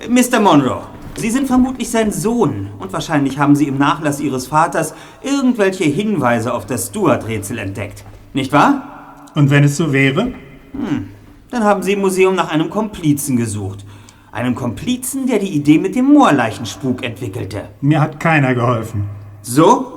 [0.10, 0.39] Mr.
[0.39, 0.82] Monroe,
[1.18, 4.93] Sie sind vermutlich sein Sohn und wahrscheinlich haben Sie im Nachlass Ihres Vaters
[5.24, 8.03] irgendwelche Hinweise auf das Stuart-Rätsel entdeckt.
[8.34, 9.26] Nicht wahr?
[9.34, 10.34] Und wenn es so wäre?
[10.74, 11.10] Hm.
[11.51, 13.86] Dann haben Sie im Museum nach einem Komplizen gesucht.
[14.34, 17.70] Einem Komplizen, der die Idee mit dem Moorleichenspuk entwickelte.
[17.80, 19.06] Mir hat keiner geholfen.
[19.41, 19.95] So?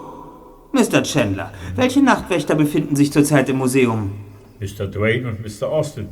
[0.73, 1.03] Mr.
[1.03, 4.13] Chandler, welche Nachtwächter befinden sich zurzeit im Museum?
[4.61, 4.87] Mr.
[4.87, 5.69] Dwayne und Mr.
[5.69, 6.09] Austin.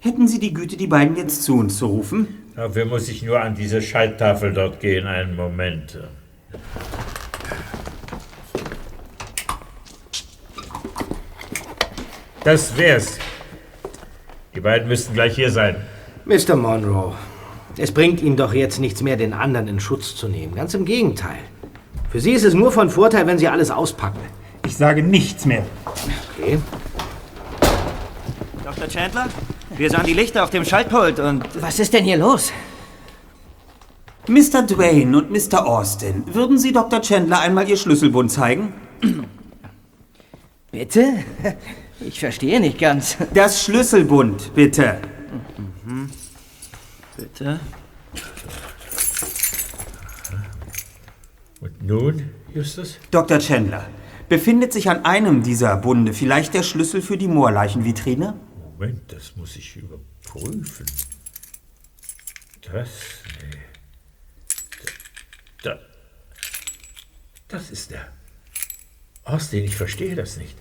[0.00, 2.28] Hätten Sie die Güte, die beiden jetzt zu uns zu rufen?
[2.54, 5.06] Dafür muss ich nur an diese Schalttafel dort gehen.
[5.06, 5.98] Einen Moment.
[12.44, 13.18] Das wär's.
[14.54, 15.76] Die beiden müssten gleich hier sein.
[16.24, 16.56] Mr.
[16.56, 17.14] Monroe,
[17.76, 20.54] es bringt Ihnen doch jetzt nichts mehr, den anderen in Schutz zu nehmen.
[20.54, 21.38] Ganz im Gegenteil.
[22.16, 24.20] Für Sie ist es nur von Vorteil, wenn Sie alles auspacken.
[24.64, 25.66] Ich sage nichts mehr.
[26.32, 26.58] Okay.
[28.64, 28.88] Dr.
[28.88, 29.26] Chandler,
[29.76, 31.44] wir sahen die Lichter auf dem Schaltpult und...
[31.60, 32.54] Was ist denn hier los?
[34.28, 34.62] Mr.
[34.62, 35.66] Dwayne und Mr.
[35.66, 37.02] Austin, würden Sie Dr.
[37.02, 38.72] Chandler einmal Ihr Schlüsselbund zeigen?
[40.72, 41.22] Bitte?
[42.00, 43.18] Ich verstehe nicht ganz.
[43.34, 45.02] Das Schlüsselbund, bitte.
[45.84, 46.08] Mhm.
[47.18, 47.60] Bitte.
[51.66, 52.98] Und nun, Justus?
[53.10, 53.40] Dr.
[53.40, 53.88] Chandler,
[54.28, 58.38] befindet sich an einem dieser Bunde vielleicht der Schlüssel für die Moorleichenvitrine?
[58.78, 60.86] Moment, das muss ich überprüfen.
[62.70, 62.88] Das.
[63.40, 63.58] Nee.
[65.64, 65.78] Da,
[67.48, 68.06] das ist der.
[69.24, 70.54] Austin, ich verstehe das nicht.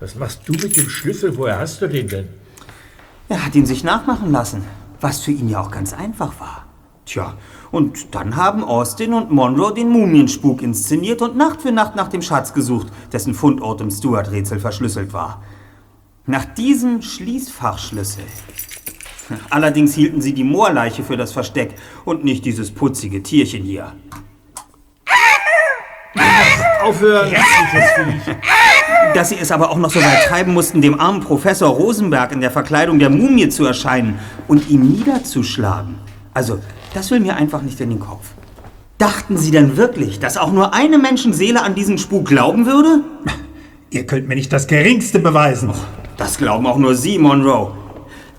[0.00, 1.34] Was machst du mit dem Schlüssel?
[1.38, 2.28] Woher hast du den denn?
[3.30, 4.64] Er hat ihn sich nachmachen lassen,
[5.00, 6.66] was für ihn ja auch ganz einfach war.
[7.06, 7.38] Tja,
[7.70, 12.22] und dann haben Austin und Monroe den Mumienspuk inszeniert und Nacht für Nacht nach dem
[12.22, 15.42] Schatz gesucht, dessen Fundort im Stuart-Rätsel verschlüsselt war.
[16.26, 18.24] Nach diesem Schließfachschlüssel.
[19.50, 23.92] Allerdings hielten sie die Moorleiche für das Versteck und nicht dieses putzige Tierchen hier.
[26.82, 27.34] Aufhören!
[29.14, 32.40] Dass sie es aber auch noch so weit treiben mussten, dem armen Professor Rosenberg in
[32.40, 35.96] der Verkleidung der Mumie zu erscheinen und ihn niederzuschlagen.
[36.34, 36.60] Also,
[36.98, 38.30] das will mir einfach nicht in den Kopf.
[38.98, 43.04] Dachten Sie denn wirklich, dass auch nur eine Menschenseele an diesen Spuk glauben würde?
[43.90, 45.70] Ihr könnt mir nicht das Geringste beweisen.
[46.16, 47.72] Das glauben auch nur Sie, Monroe.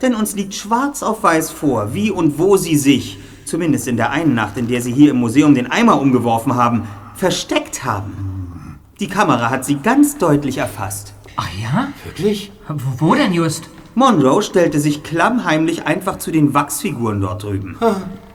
[0.02, 4.10] Denn uns liegt schwarz auf weiß vor, wie und wo Sie sich, zumindest in der
[4.10, 6.86] einen Nacht, in der Sie hier im Museum den Eimer umgeworfen haben,
[7.16, 8.78] versteckt haben.
[9.00, 11.14] Die Kamera hat Sie ganz deutlich erfasst.
[11.38, 11.88] Ach ja?
[12.04, 12.52] Wirklich?
[12.98, 13.70] Wo denn just?
[13.96, 17.78] Monroe stellte sich klammheimlich einfach zu den Wachsfiguren dort drüben.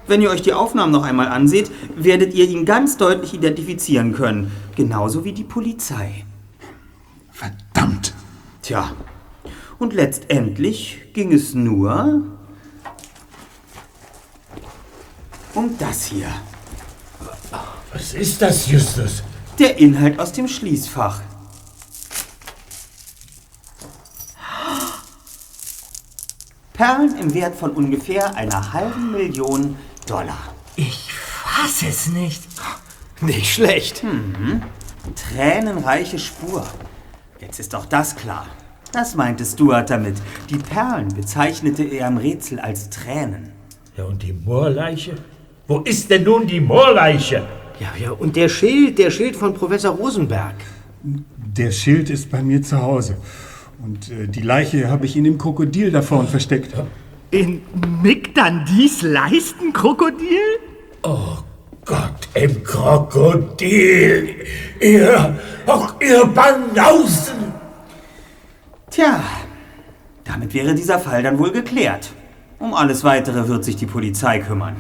[0.06, 4.52] Wenn ihr euch die Aufnahmen noch einmal anseht, werdet ihr ihn ganz deutlich identifizieren können.
[4.76, 6.24] Genauso wie die Polizei.
[7.30, 8.14] Verdammt!
[8.62, 8.92] Tja,
[9.78, 12.22] und letztendlich ging es nur
[15.54, 16.28] um das hier.
[17.92, 19.22] Was ist das, Justus?
[19.58, 21.22] Der Inhalt aus dem Schließfach.
[26.72, 29.76] Perlen im Wert von ungefähr einer halben Million
[30.06, 30.54] Dollar.
[30.76, 32.42] Ich fass es nicht.
[33.20, 34.02] Nicht schlecht.
[34.02, 34.62] Mhm.
[35.14, 36.66] Tränenreiche Spur.
[37.40, 38.46] Jetzt ist doch das klar.
[38.92, 40.16] Das meinte Stuart damit.
[40.50, 43.50] Die Perlen bezeichnete er im Rätsel als Tränen.
[43.96, 45.14] Ja, und die Moorleiche?
[45.66, 47.46] Wo ist denn nun die Moorleiche?
[47.80, 50.54] Ja, ja, und der Schild, der Schild von Professor Rosenberg.
[51.02, 53.16] Der Schild ist bei mir zu Hause.
[53.82, 56.74] Und äh, die Leiche habe ich in dem Krokodil da vorn versteckt.
[57.34, 57.62] In
[58.00, 60.38] Migdandis Leistenkrokodil?
[61.02, 61.38] Oh
[61.84, 64.36] Gott, im Krokodil!
[64.80, 67.52] Ihr, auch ihr Banausen!
[68.88, 69.20] Tja,
[70.22, 72.12] damit wäre dieser Fall dann wohl geklärt.
[72.60, 74.76] Um alles Weitere wird sich die Polizei kümmern.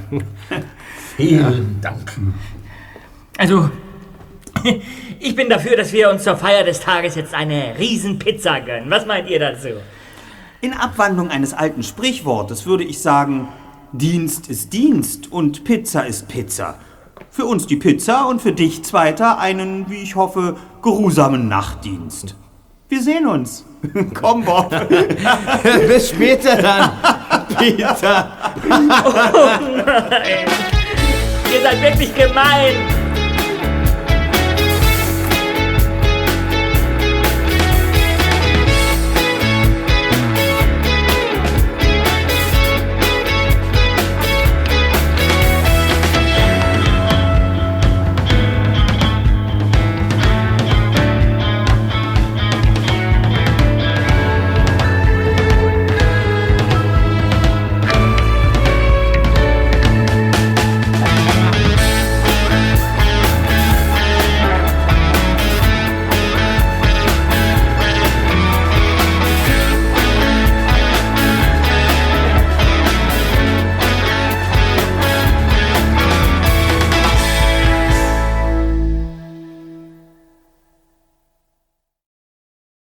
[1.16, 2.12] Vielen Dank.
[3.36, 3.68] Also,
[5.18, 8.88] ich bin dafür, dass wir uns zur Feier des Tages jetzt eine Riesenpizza gönnen.
[8.90, 9.70] Was meint ihr dazu?
[10.60, 13.48] In Abwandlung eines alten Sprichwortes würde ich sagen,
[13.92, 16.76] Dienst ist Dienst und Pizza ist Pizza.
[17.30, 22.36] Für uns die Pizza und für dich, Zweiter, einen, wie ich hoffe, geruhsamen Nachtdienst.
[22.88, 23.64] Wir sehen uns.
[24.14, 24.70] Komm, Bob.
[25.88, 26.90] Bis später dann,
[27.58, 28.30] Peter.
[28.66, 29.12] Oh
[29.84, 30.46] nein!
[31.52, 33.03] Ihr seid wirklich gemein!